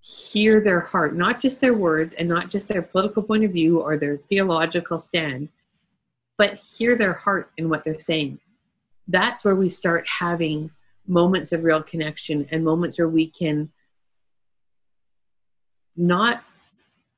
hear 0.00 0.60
their 0.60 0.80
heart, 0.80 1.16
not 1.16 1.40
just 1.40 1.60
their 1.60 1.74
words 1.74 2.14
and 2.14 2.28
not 2.28 2.48
just 2.48 2.68
their 2.68 2.82
political 2.82 3.22
point 3.22 3.44
of 3.44 3.50
view 3.50 3.80
or 3.80 3.96
their 3.96 4.16
theological 4.16 5.00
stand, 5.00 5.48
but 6.38 6.60
hear 6.76 6.96
their 6.96 7.14
heart 7.14 7.50
in 7.56 7.68
what 7.68 7.84
they're 7.84 7.98
saying. 7.98 8.38
That's 9.08 9.44
where 9.44 9.56
we 9.56 9.68
start 9.68 10.06
having 10.06 10.70
moments 11.08 11.52
of 11.52 11.64
real 11.64 11.82
connection 11.82 12.46
and 12.50 12.64
moments 12.64 12.98
where 12.98 13.08
we 13.08 13.30
can 13.30 13.70
not 15.96 16.42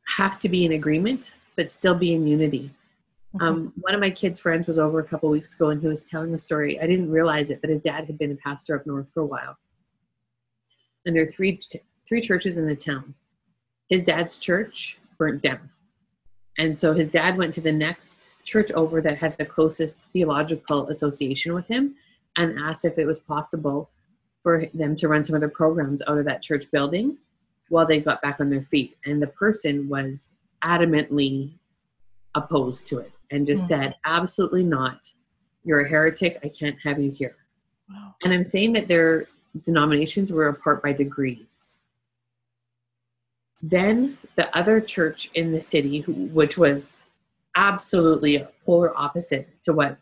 have 0.07 0.39
to 0.41 0.49
be 0.49 0.65
in 0.65 0.73
agreement, 0.73 1.33
but 1.57 1.71
still 1.71 1.95
be 1.95 2.15
in 2.15 2.27
unity. 2.27 2.71
Mm-hmm. 3.35 3.47
Um, 3.47 3.73
one 3.81 3.95
of 3.95 4.01
my 4.01 4.11
kids' 4.11 4.41
friends 4.41 4.67
was 4.67 4.79
over 4.79 5.01
a 5.01 5.05
couple 5.05 5.29
weeks 5.29 5.55
ago 5.55 5.69
and 5.69 5.81
he 5.81 5.87
was 5.87 6.03
telling 6.03 6.33
a 6.35 6.39
story. 6.39 6.81
I 6.81 6.87
didn't 6.87 7.11
realize 7.11 7.51
it, 7.51 7.61
but 7.61 7.71
his 7.71 7.81
dad 7.81 8.07
had 8.07 8.19
been 8.19 8.33
a 8.33 8.37
pastor 8.37 8.77
up 8.77 8.87
north 8.87 9.11
for 9.13 9.21
a 9.21 9.27
while. 9.27 9.57
And 11.05 11.15
there 11.15 11.25
are 11.25 11.31
three 11.31 11.61
three 12.09 12.21
churches 12.23 12.57
in 12.57 12.67
the 12.67 12.75
town. 12.75 13.15
His 13.89 14.03
dad's 14.03 14.39
church 14.39 14.99
burnt 15.19 15.43
down. 15.43 15.71
And 16.57 16.77
so 16.77 16.93
his 16.93 17.11
dad 17.11 17.37
went 17.37 17.55
to 17.55 17.61
the 17.61 17.73
next 17.73 18.43
church 18.45 18.73
over 18.73 19.01
that 19.03 19.19
had 19.19 19.37
the 19.39 19.45
closest 19.45 19.99
theological 20.13 20.89
association 20.89 21.55
with 21.55 21.67
him 21.67 21.95
and 22.37 22.59
asked 22.59 22.85
if 22.85 22.99
it 22.99 23.07
was 23.07 23.19
possible 23.19 23.91
for 24.43 24.67
them 24.75 24.97
to 24.97 25.09
run 25.09 25.23
some 25.23 25.37
of 25.37 25.43
the 25.43 25.49
programs 25.49 26.03
out 26.09 26.19
of 26.19 26.25
that 26.25 26.43
church 26.43 26.71
building 26.73 27.19
while 27.69 27.87
they 27.87 28.01
got 28.01 28.23
back 28.23 28.41
on 28.41 28.51
their 28.51 28.67
feet. 28.71 28.97
And 29.05 29.21
the 29.21 29.27
person 29.27 29.89
was 29.89 30.33
adamantly 30.65 31.53
opposed 32.35 32.87
to 32.87 32.99
it 32.99 33.13
and 33.31 33.47
just 33.47 33.71
mm-hmm. 33.71 33.83
said, 33.83 33.97
absolutely 34.05 34.65
not. 34.65 35.13
You're 35.65 35.81
a 35.81 35.89
heretic. 35.89 36.39
I 36.43 36.49
can't 36.49 36.77
have 36.83 37.01
you 37.01 37.11
here. 37.11 37.37
Wow. 37.89 38.15
And 38.23 38.33
I'm 38.33 38.45
saying 38.45 38.73
that 38.75 38.89
their 38.89 39.27
denominations 39.63 40.31
were 40.31 40.49
apart 40.49 40.83
by 40.83 40.93
degrees. 40.93 41.67
Then 43.61 44.19
the 44.37 44.57
other 44.57 44.81
church 44.81 45.31
in 45.35 45.53
the 45.53 45.61
city, 45.61 46.03
which 46.03 46.57
was 46.57 46.97
absolutely 47.57 48.37
a 48.37 48.49
polar 48.65 48.97
opposite 48.97 49.49
to 49.63 49.73
what 49.73 49.99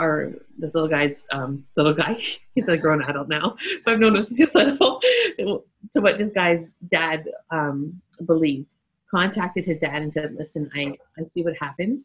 our 0.00 0.32
this 0.58 0.74
little 0.74 0.88
guy's 0.88 1.26
um, 1.32 1.64
little 1.76 1.94
guy, 1.94 2.20
he's 2.54 2.68
a 2.68 2.76
grown 2.76 3.02
adult 3.02 3.28
now, 3.28 3.56
so 3.80 3.92
I've 3.92 4.00
known 4.00 4.16
him 4.16 4.22
since 4.22 4.38
he 4.38 4.44
was 4.44 4.54
little, 5.38 5.64
to 5.92 6.00
what 6.00 6.18
this 6.18 6.32
guy's 6.32 6.70
dad 6.90 7.28
um, 7.50 8.00
believed. 8.26 8.74
Contacted 9.10 9.66
his 9.66 9.80
dad 9.80 10.02
and 10.02 10.12
said, 10.12 10.36
"Listen, 10.38 10.70
I 10.74 10.96
I 11.18 11.24
see 11.24 11.42
what 11.42 11.54
happened, 11.60 12.02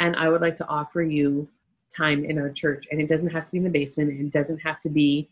and 0.00 0.14
I 0.16 0.28
would 0.28 0.42
like 0.42 0.54
to 0.56 0.66
offer 0.66 1.02
you 1.02 1.48
time 1.94 2.24
in 2.24 2.38
our 2.38 2.50
church, 2.50 2.86
and 2.90 3.00
it 3.00 3.08
doesn't 3.08 3.30
have 3.30 3.46
to 3.46 3.50
be 3.50 3.58
in 3.58 3.64
the 3.64 3.70
basement. 3.70 4.10
It 4.10 4.30
doesn't 4.30 4.58
have 4.58 4.80
to 4.80 4.90
be 4.90 5.28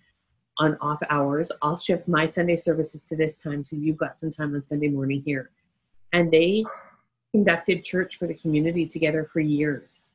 on 0.59 0.77
off 0.81 1.01
hours. 1.11 1.51
I'll 1.62 1.79
shift 1.79 2.09
my 2.09 2.27
Sunday 2.27 2.57
services 2.57 3.05
to 3.05 3.17
this 3.17 3.37
time 3.37 3.65
so 3.65 3.77
you've 3.77 3.97
got 3.97 4.19
some 4.19 4.31
time 4.31 4.55
on 4.55 4.62
Sunday 4.62 4.88
morning 4.88 5.23
here. 5.25 5.51
And 6.12 6.31
they 6.31 6.65
conducted 7.33 7.83
church 7.83 8.17
for 8.17 8.27
the 8.27 8.35
community 8.35 8.87
together 8.87 9.29
for 9.33 9.41
years. 9.41 10.11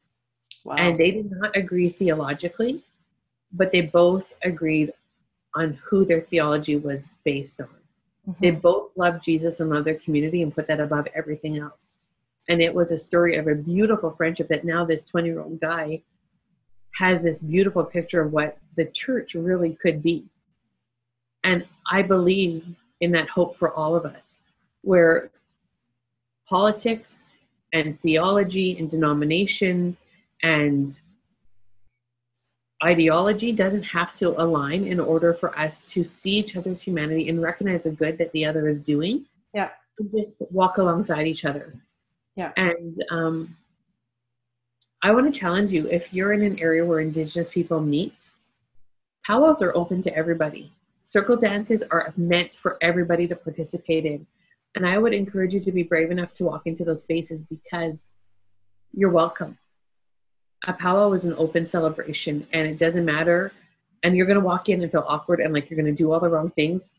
Wow. 0.68 0.76
And 0.76 1.00
they 1.00 1.12
did 1.12 1.32
not 1.32 1.56
agree 1.56 1.92
theologically, 1.92 2.84
but 3.54 3.72
they 3.72 3.84
both 3.84 4.34
agreed 4.44 4.92
on 5.56 5.80
who 5.82 6.04
their 6.04 6.20
theology 6.20 6.76
was 6.76 7.14
based 7.24 7.62
on. 7.62 7.70
Mm-hmm. 8.28 8.34
They 8.42 8.52
both 8.52 8.92
loved 8.98 9.24
Jesus 9.24 9.62
and 9.62 9.70
loved 9.70 9.88
their 9.88 9.96
community 9.96 10.42
and 10.42 10.54
put 10.54 10.68
that 10.68 10.82
above 10.82 11.08
everything 11.16 11.58
else. 11.58 11.94
And 12.50 12.62
it 12.62 12.74
was 12.74 12.92
a 12.92 12.98
story 12.98 13.38
of 13.38 13.48
a 13.48 13.56
beautiful 13.56 14.12
friendship 14.12 14.50
that 14.50 14.66
now 14.66 14.84
this 14.84 15.06
20 15.06 15.30
year 15.30 15.40
old 15.40 15.62
guy 15.62 16.02
has 16.96 17.24
this 17.24 17.40
beautiful 17.40 17.86
picture 17.86 18.22
of 18.22 18.34
what 18.34 18.58
the 18.76 18.88
church 18.88 19.36
really 19.36 19.74
could 19.82 20.04
be. 20.04 20.26
And 21.46 21.66
I 21.90 22.02
believe 22.02 22.66
in 23.00 23.12
that 23.14 23.30
hope 23.30 23.58
for 23.58 23.74
all 23.74 23.96
of 23.96 24.06
us, 24.06 24.42
where 24.82 25.30
politics 26.46 27.24
and 27.72 27.98
theology 27.98 28.78
and 28.78 28.90
denomination 28.90 29.96
and 30.44 31.00
ideology 32.84 33.52
doesn't 33.52 33.84
have 33.84 34.14
to 34.16 34.40
align 34.42 34.86
in 34.86 35.00
order 35.00 35.34
for 35.34 35.58
us 35.58 35.84
to 35.84 36.04
see 36.04 36.34
each 36.34 36.56
other's 36.56 36.82
humanity 36.82 37.28
and 37.30 37.42
recognize 37.42 37.84
the 37.84 37.92
good 37.92 38.18
that 38.18 38.32
the 38.34 38.46
other 38.46 38.68
is 38.68 38.82
doing. 38.82 39.26
Yeah. 39.54 39.70
And 40.00 40.12
just 40.12 40.36
walk 40.52 40.78
alongside 40.78 41.28
each 41.28 41.44
other. 41.46 41.74
Yeah. 42.36 42.52
And 42.56 43.04
um, 43.10 43.58
I 45.02 45.12
want 45.12 45.34
to 45.34 45.40
challenge 45.40 45.74
you 45.74 45.88
if 45.88 46.14
you're 46.14 46.34
in 46.34 46.44
an 46.44 46.60
area 46.60 46.86
where 46.86 47.00
Indigenous 47.00 47.50
people 47.50 47.80
meet, 47.82 48.30
powwows 49.26 49.62
are 49.62 49.76
open 49.76 50.02
to 50.04 50.16
everybody. 50.16 50.72
Circle 51.02 51.38
dances 51.38 51.84
are 51.90 52.14
meant 52.16 52.54
for 52.54 52.78
everybody 52.82 53.28
to 53.28 53.36
participate 53.36 54.06
in. 54.06 54.28
And 54.76 54.86
I 54.86 55.00
would 55.00 55.14
encourage 55.14 55.54
you 55.54 55.60
to 55.62 55.72
be 55.72 55.82
brave 55.82 56.12
enough 56.12 56.34
to 56.36 56.44
walk 56.44 56.64
into 56.66 56.84
those 56.84 57.02
spaces 57.02 57.42
because 57.42 58.12
you're 58.94 59.10
welcome. 59.10 59.58
A 60.66 60.74
powwow 60.74 61.14
is 61.14 61.26
an 61.26 61.36
open 61.38 61.66
celebration 61.66 62.48
and 62.52 62.68
it 62.68 62.78
doesn't 62.78 63.06
matter 63.06 63.52
and 64.04 64.16
you're 64.16 64.26
going 64.26 64.40
to 64.40 64.46
walk 64.46 64.70
in 64.70 64.82
and 64.82 64.92
feel 64.92 65.06
awkward 65.08 65.40
and 65.40 65.54
like 65.54 65.70
you're 65.70 65.80
going 65.80 65.94
to 65.94 65.98
do 65.98 66.12
all 66.12 66.20
the 66.20 66.30
wrong 66.30 66.50
things. 66.52 66.92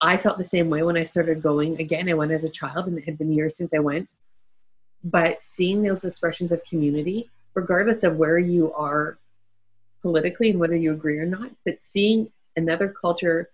I 0.00 0.16
felt 0.16 0.38
the 0.38 0.44
same 0.44 0.70
way 0.70 0.82
when 0.82 0.96
i 0.96 1.04
started 1.04 1.42
going 1.42 1.80
again. 1.80 2.08
I 2.08 2.14
went 2.14 2.32
as 2.32 2.44
a 2.44 2.48
child 2.48 2.86
and 2.86 2.98
it 2.98 3.04
had 3.04 3.18
been 3.18 3.32
years 3.32 3.56
since 3.56 3.74
i 3.74 3.78
went. 3.78 4.12
But 5.02 5.42
seeing 5.42 5.82
those 5.82 6.04
expressions 6.04 6.52
of 6.52 6.64
community 6.64 7.30
regardless 7.54 8.04
of 8.04 8.16
where 8.16 8.38
you 8.38 8.72
are 8.74 9.18
politically 10.02 10.50
and 10.50 10.60
whether 10.60 10.76
you 10.76 10.92
agree 10.92 11.18
or 11.18 11.26
not 11.26 11.50
but 11.64 11.82
seeing 11.82 12.30
another 12.56 12.88
culture 12.88 13.50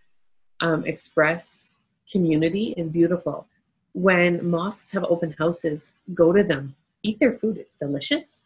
um, 0.61 0.85
express 0.85 1.69
community 2.11 2.75
is 2.77 2.89
beautiful. 2.89 3.47
When 3.93 4.49
mosques 4.51 4.91
have 4.91 5.05
open 5.05 5.35
houses 5.39 5.93
go 6.13 6.33
to 6.33 6.43
them. 6.43 6.75
Eat 7.03 7.19
their 7.19 7.33
food. 7.33 7.59
It's 7.59 7.75
delicious 7.75 8.43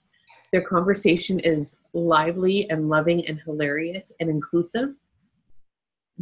their 0.52 0.62
conversation 0.62 1.38
is 1.40 1.76
lively 1.92 2.68
and 2.70 2.88
loving 2.88 3.26
and 3.26 3.40
hilarious 3.40 4.12
and 4.20 4.30
inclusive. 4.30 4.94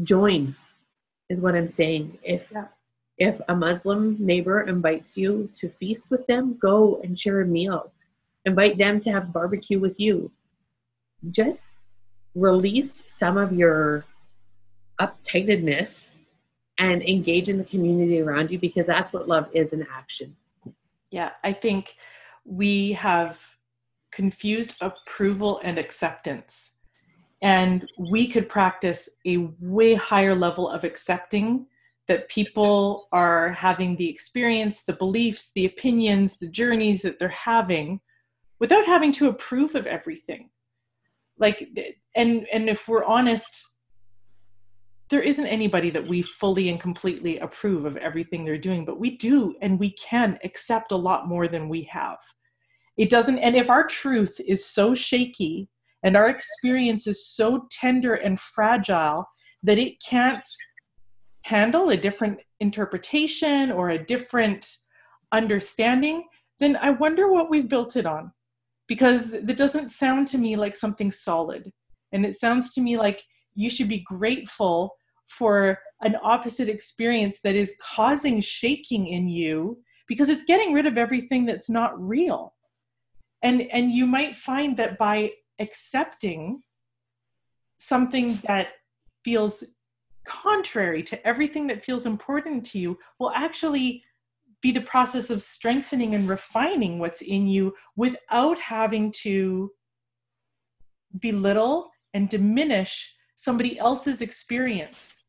Join 0.03 0.55
is 1.29 1.41
what 1.41 1.55
i'm 1.55 1.67
saying. 1.67 2.19
If 2.23 2.51
Yeah. 2.53 2.69
if 3.19 3.41
a 3.49 3.57
muslim 3.57 4.17
neighbor 4.19 4.61
invites 4.63 5.17
you 5.17 5.51
to 5.55 5.69
feast 5.71 6.11
with 6.11 6.27
them 6.27 6.57
go 6.61 7.01
and 7.03 7.19
share 7.19 7.41
a 7.41 7.47
meal. 7.47 7.93
Invite 8.45 8.79
them 8.79 9.01
to 9.01 9.11
have 9.11 9.33
barbecue 9.33 9.81
with 9.81 9.99
you. 9.99 10.31
Just 11.31 11.67
release 12.35 13.03
some 13.07 13.37
of 13.37 13.53
your 13.53 14.05
uptightedness 15.01 16.11
and 16.79 17.03
engage 17.03 17.49
in 17.49 17.59
the 17.59 17.65
community 17.65 18.21
around 18.21 18.51
you 18.51 18.59
because 18.59 18.87
that's 18.87 19.13
what 19.13 19.27
love 19.27 19.49
is 19.53 19.73
in 19.73 19.87
action. 19.91 20.37
Yeah, 21.11 21.31
I 21.43 21.53
think 21.53 21.97
we 22.45 22.93
have 22.93 23.56
confused 24.17 24.77
approval 24.81 25.61
and 25.63 25.77
acceptance. 25.77 26.79
And 27.43 27.87
we 27.99 28.27
could 28.27 28.49
practice 28.49 29.11
a 29.27 29.51
way 29.61 29.93
higher 29.93 30.35
level 30.35 30.71
of 30.71 30.85
accepting 30.85 31.67
that 32.09 32.31
people 32.31 33.09
are 33.13 33.53
having 33.53 33.97
the 33.97 34.09
experience, 34.09 34.85
the 34.85 34.95
beliefs, 34.95 35.53
the 35.55 35.67
opinions, 35.67 36.39
the 36.39 36.49
journeys 36.49 37.03
that 37.03 37.19
they're 37.19 37.29
having 37.29 38.01
without 38.59 38.87
having 38.87 39.13
to 39.13 39.29
approve 39.29 39.75
of 39.75 39.87
everything. 39.87 40.49
Like 41.39 41.69
and 42.15 42.47
and 42.51 42.71
if 42.71 42.89
we're 42.89 43.05
honest, 43.05 43.75
there 45.11 45.21
isn't 45.21 45.47
anybody 45.47 45.91
that 45.91 46.09
we 46.09 46.23
fully 46.23 46.71
and 46.71 46.81
completely 46.81 47.39
approve 47.41 47.85
of 47.85 47.99
everything 47.99 48.47
they're 48.47 48.57
doing, 48.57 48.87
but 48.87 48.99
we 48.99 49.19
do 49.19 49.55
and 49.61 49.79
we 49.79 49.91
can 49.91 50.39
accept 50.43 50.93
a 50.93 50.97
lot 50.97 51.29
more 51.29 51.49
than 51.49 51.69
we 51.69 51.83
have. 51.83 52.19
It 52.97 53.11
doesn't, 53.11 53.39
and 53.39 53.57
if 53.57 53.69
our 53.69 53.87
truth 53.87 54.41
is 54.47 54.65
so 54.65 54.95
shaky 54.95 55.69
and 56.03 56.17
our 56.17 56.29
experience 56.29 57.07
is 57.07 57.27
so 57.27 57.69
tender 57.71 58.15
and 58.15 58.41
fragile 58.41 59.29
that 59.63 59.79
it 59.79 60.03
can't 60.03 60.47
handle 61.43 61.91
a 61.91 61.97
different 61.97 62.41
interpretation 62.61 63.71
or 63.71 63.91
a 63.91 64.05
different 64.05 64.69
understanding, 65.33 66.25
then 66.59 66.77
I 66.81 66.91
wonder 66.91 67.31
what 67.31 67.51
we've 67.51 67.69
built 67.69 67.97
it 67.97 68.07
on. 68.07 68.33
Because 68.89 69.33
that 69.33 69.57
doesn't 69.57 69.91
sound 69.91 70.29
to 70.29 70.39
me 70.39 70.57
like 70.57 70.77
something 70.77 71.11
solid. 71.11 71.71
And 72.13 72.25
it 72.25 72.37
sounds 72.37 72.73
to 72.75 72.81
me 72.81 72.97
like 72.97 73.23
you 73.55 73.69
should 73.69 73.89
be 73.89 74.05
grateful 74.07 74.93
for 75.27 75.79
an 76.03 76.17
opposite 76.23 76.69
experience 76.69 77.41
that 77.41 77.57
is 77.57 77.77
causing 77.83 78.41
shaking 78.41 79.09
in 79.09 79.29
you 79.29 79.79
because 80.07 80.29
it's 80.29 80.45
getting 80.45 80.73
rid 80.73 80.87
of 80.87 80.97
everything 80.97 81.47
that's 81.47 81.69
not 81.69 82.01
real 82.01 82.55
and 83.47 83.63
and 83.71 83.93
you 83.93 84.07
might 84.07 84.35
find 84.35 84.77
that 84.77 84.99
by 84.99 85.31
accepting 85.61 86.63
something 87.77 88.41
that 88.49 88.67
feels 89.25 89.63
contrary 90.25 91.03
to 91.05 91.27
everything 91.27 91.69
that 91.69 91.85
feels 91.85 92.07
important 92.07 92.67
to 92.67 92.79
you 92.79 92.99
will 93.21 93.31
actually 93.31 94.03
be 94.61 94.73
the 94.73 94.81
process 94.81 95.31
of 95.31 95.41
strengthening 95.41 96.17
and 96.17 96.29
refining 96.29 96.99
what's 96.99 97.23
in 97.23 97.47
you 97.47 97.73
without 97.95 98.59
having 98.59 99.13
to 99.13 99.71
belittle 101.21 101.89
and 102.15 102.29
diminish 102.29 103.15
somebody 103.37 103.79
else's 103.79 104.23
experience. 104.23 105.23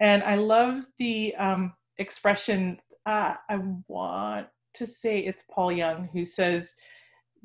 And 0.00 0.22
I 0.22 0.36
love 0.36 0.84
the 0.98 1.34
um, 1.34 1.74
expression, 1.98 2.80
uh, 3.04 3.34
I 3.50 3.60
want 3.88 4.46
to 4.78 4.86
say 4.86 5.20
it's 5.20 5.44
Paul 5.50 5.72
Young 5.72 6.08
who 6.12 6.24
says 6.24 6.74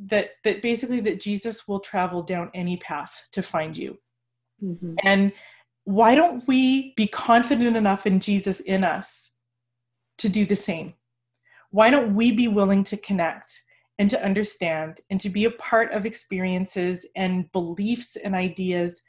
that, 0.06 0.32
that 0.44 0.62
basically 0.62 1.02
that 1.02 1.22
Jesus 1.22 1.68
will 1.68 1.80
travel 1.80 2.24
down 2.24 2.50
any 2.54 2.78
path 2.78 3.28
to 3.32 3.44
find 3.44 3.78
you. 3.78 3.98
Mhm. 4.62 4.96
And 5.04 5.34
why 5.84 6.16
don't 6.16 6.48
we 6.48 6.94
be 6.96 7.08
confident 7.08 7.76
enough 7.76 8.06
in 8.06 8.20
Jesus 8.20 8.60
in 8.62 8.84
us 8.84 9.36
to 10.18 10.30
do 10.30 10.46
the 10.46 10.56
same? 10.56 10.94
Why 11.72 11.90
don't 11.90 12.16
we 12.16 12.32
be 12.32 12.48
willing 12.48 12.84
to 12.86 12.98
connect 12.98 13.64
and 14.00 14.10
to 14.10 14.24
understand 14.24 15.02
and 15.10 15.20
to 15.22 15.30
be 15.30 15.46
a 15.46 15.52
part 15.52 15.92
of 15.92 16.06
experiences 16.06 17.06
and 17.16 17.52
beliefs 17.52 18.16
and 18.16 18.36
ideas? 18.36 19.02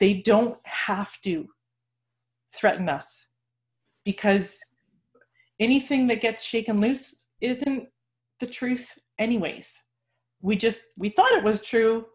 They 0.00 0.14
don't 0.14 0.58
have 0.66 1.20
to 1.20 1.48
threaten 2.52 2.88
us 2.88 3.32
because 4.04 4.58
anything 5.60 6.08
that 6.08 6.20
gets 6.20 6.42
shaken 6.42 6.80
loose 6.80 7.21
isn't 7.42 7.88
the 8.40 8.46
truth, 8.46 8.98
anyways. 9.18 9.78
We 10.40 10.56
just, 10.56 10.82
we 10.96 11.10
thought 11.10 11.32
it 11.32 11.44
was 11.44 11.62
true, 11.62 12.06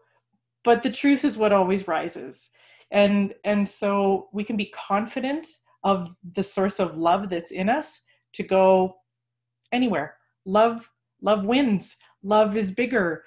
but 0.64 0.82
the 0.82 0.90
truth 0.90 1.24
is 1.24 1.36
what 1.36 1.52
always 1.52 1.86
rises. 1.86 2.50
And 2.90 3.34
and 3.44 3.68
so 3.68 4.28
we 4.32 4.44
can 4.44 4.56
be 4.56 4.66
confident 4.66 5.46
of 5.84 6.08
the 6.34 6.42
source 6.42 6.80
of 6.80 6.96
love 6.96 7.28
that's 7.28 7.50
in 7.50 7.68
us 7.68 8.02
to 8.34 8.42
go 8.42 8.96
anywhere. 9.72 10.16
Love 10.46 10.90
love 11.20 11.44
wins. 11.44 11.96
Love 12.22 12.56
is 12.56 12.70
bigger. 12.70 13.24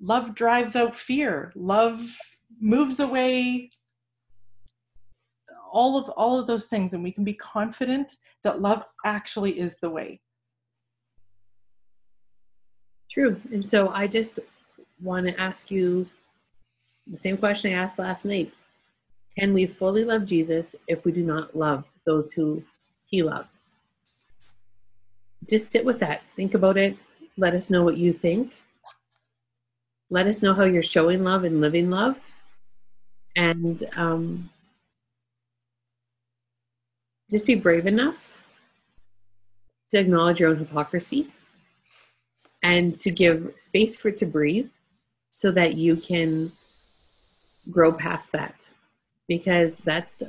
Love 0.00 0.34
drives 0.34 0.76
out 0.76 0.94
fear. 0.96 1.52
Love 1.54 2.16
moves 2.60 3.00
away 3.00 3.70
all 5.72 5.98
of 5.98 6.08
all 6.10 6.38
of 6.38 6.46
those 6.46 6.68
things. 6.68 6.92
And 6.92 7.02
we 7.02 7.12
can 7.12 7.24
be 7.24 7.34
confident 7.34 8.12
that 8.44 8.60
love 8.60 8.82
actually 9.04 9.58
is 9.58 9.78
the 9.78 9.90
way 9.90 10.20
True. 13.16 13.40
And 13.50 13.66
so 13.66 13.88
I 13.88 14.06
just 14.06 14.40
want 15.00 15.26
to 15.26 15.40
ask 15.40 15.70
you 15.70 16.06
the 17.06 17.16
same 17.16 17.38
question 17.38 17.72
I 17.72 17.76
asked 17.76 17.98
last 17.98 18.26
night. 18.26 18.52
Can 19.38 19.54
we 19.54 19.64
fully 19.64 20.04
love 20.04 20.26
Jesus 20.26 20.76
if 20.86 21.02
we 21.06 21.12
do 21.12 21.22
not 21.22 21.56
love 21.56 21.84
those 22.04 22.30
who 22.32 22.62
he 23.06 23.22
loves? 23.22 23.74
Just 25.48 25.72
sit 25.72 25.82
with 25.82 25.98
that. 26.00 26.24
Think 26.34 26.52
about 26.52 26.76
it. 26.76 26.98
Let 27.38 27.54
us 27.54 27.70
know 27.70 27.82
what 27.82 27.96
you 27.96 28.12
think. 28.12 28.52
Let 30.10 30.26
us 30.26 30.42
know 30.42 30.52
how 30.52 30.64
you're 30.64 30.82
showing 30.82 31.24
love 31.24 31.44
and 31.44 31.62
living 31.62 31.88
love. 31.88 32.18
And 33.34 33.82
um, 33.96 34.50
just 37.30 37.46
be 37.46 37.54
brave 37.54 37.86
enough 37.86 38.16
to 39.88 40.00
acknowledge 40.00 40.40
your 40.40 40.50
own 40.50 40.58
hypocrisy 40.58 41.32
and 42.66 42.98
to 42.98 43.12
give 43.12 43.54
space 43.56 43.94
for 43.94 44.08
it 44.08 44.16
to 44.16 44.26
breathe 44.26 44.68
so 45.34 45.52
that 45.52 45.74
you 45.74 45.96
can 45.96 46.50
grow 47.70 47.92
past 47.92 48.32
that. 48.32 48.68
Because 49.28 49.78
that's 49.78 50.22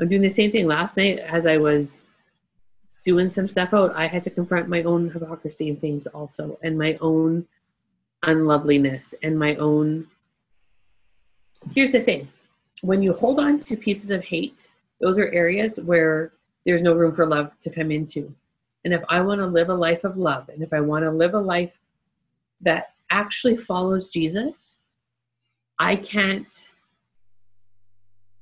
i'm 0.00 0.08
doing 0.08 0.22
the 0.22 0.30
same 0.30 0.50
thing. 0.50 0.66
Last 0.66 0.96
night 0.96 1.18
as 1.18 1.46
i 1.46 1.58
was 1.58 2.06
doing 3.04 3.28
some 3.28 3.48
stuff 3.48 3.72
out 3.72 3.90
i 3.94 4.06
had 4.06 4.22
to 4.22 4.28
confront 4.28 4.68
my 4.68 4.82
own 4.82 5.08
hypocrisy 5.10 5.70
and 5.70 5.80
things 5.80 6.06
also 6.08 6.58
and 6.62 6.76
my 6.76 6.96
own 7.00 7.46
unloveliness 8.24 9.14
and 9.22 9.38
my 9.38 9.54
own 9.56 10.06
here's 11.74 11.92
the 11.92 12.02
thing. 12.02 12.28
When 12.82 13.02
you 13.02 13.12
hold 13.12 13.38
on 13.38 13.58
to 13.60 13.76
pieces 13.76 14.10
of 14.10 14.24
hate 14.24 14.68
those 15.00 15.18
are 15.18 15.30
areas 15.32 15.78
where 15.80 16.32
there's 16.64 16.82
no 16.82 16.94
room 16.94 17.14
for 17.14 17.26
love 17.26 17.58
to 17.60 17.70
come 17.70 17.90
into 17.90 18.34
and 18.84 18.92
if 18.92 19.02
I 19.08 19.20
want 19.20 19.40
to 19.40 19.46
live 19.46 19.68
a 19.68 19.74
life 19.74 20.04
of 20.04 20.16
love, 20.16 20.48
and 20.48 20.62
if 20.62 20.72
I 20.72 20.80
want 20.80 21.04
to 21.04 21.10
live 21.10 21.34
a 21.34 21.40
life 21.40 21.72
that 22.60 22.94
actually 23.10 23.56
follows 23.56 24.08
Jesus, 24.08 24.78
I 25.78 25.96
can't 25.96 26.70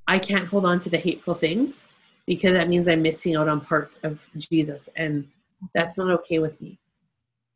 I 0.06 0.18
can't 0.18 0.48
hold 0.48 0.64
on 0.64 0.80
to 0.80 0.90
the 0.90 0.98
hateful 0.98 1.34
things 1.34 1.84
because 2.26 2.52
that 2.52 2.68
means 2.68 2.88
I'm 2.88 3.02
missing 3.02 3.36
out 3.36 3.48
on 3.48 3.60
parts 3.60 3.98
of 4.02 4.18
Jesus 4.36 4.88
and 4.96 5.28
that's 5.72 5.98
not 5.98 6.10
okay 6.20 6.40
with 6.40 6.60
me. 6.60 6.80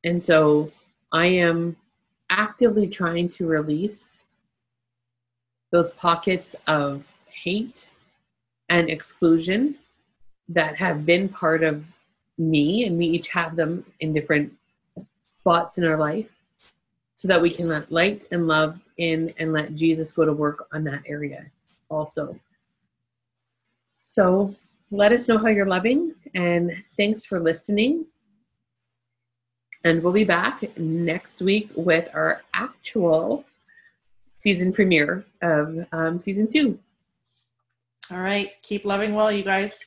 And 0.04 0.22
so 0.22 0.70
I 1.10 1.26
am 1.26 1.76
actively 2.30 2.86
trying 2.86 3.28
to 3.30 3.46
release 3.46 4.22
those 5.72 5.88
pockets 5.90 6.54
of 6.68 7.02
hate 7.26 7.90
and 8.68 8.88
exclusion 8.88 9.76
that 10.48 10.76
have 10.76 11.04
been 11.04 11.28
part 11.28 11.64
of 11.64 11.84
me 12.38 12.86
and 12.86 12.98
we 12.98 13.06
each 13.06 13.28
have 13.28 13.56
them 13.56 13.84
in 14.00 14.12
different 14.12 14.52
spots 15.28 15.78
in 15.78 15.84
our 15.84 15.96
life 15.96 16.28
so 17.14 17.28
that 17.28 17.40
we 17.40 17.50
can 17.50 17.66
let 17.66 17.90
light 17.90 18.24
and 18.30 18.46
love 18.46 18.78
in 18.98 19.32
and 19.38 19.52
let 19.52 19.74
Jesus 19.74 20.12
go 20.12 20.24
to 20.24 20.32
work 20.32 20.66
on 20.72 20.84
that 20.84 21.02
area 21.06 21.46
also. 21.88 22.38
So 24.00 24.52
let 24.90 25.12
us 25.12 25.28
know 25.28 25.38
how 25.38 25.48
you're 25.48 25.66
loving 25.66 26.14
and 26.34 26.72
thanks 26.96 27.24
for 27.24 27.40
listening. 27.40 28.06
And 29.84 30.02
we'll 30.02 30.12
be 30.12 30.24
back 30.24 30.76
next 30.78 31.42
week 31.42 31.70
with 31.76 32.08
our 32.14 32.42
actual 32.54 33.44
season 34.28 34.72
premiere 34.72 35.24
of 35.42 35.86
um, 35.92 36.20
season 36.20 36.48
two. 36.48 36.78
All 38.10 38.20
right. 38.20 38.52
Keep 38.62 38.84
loving 38.84 39.14
well, 39.14 39.32
you 39.32 39.42
guys. 39.42 39.86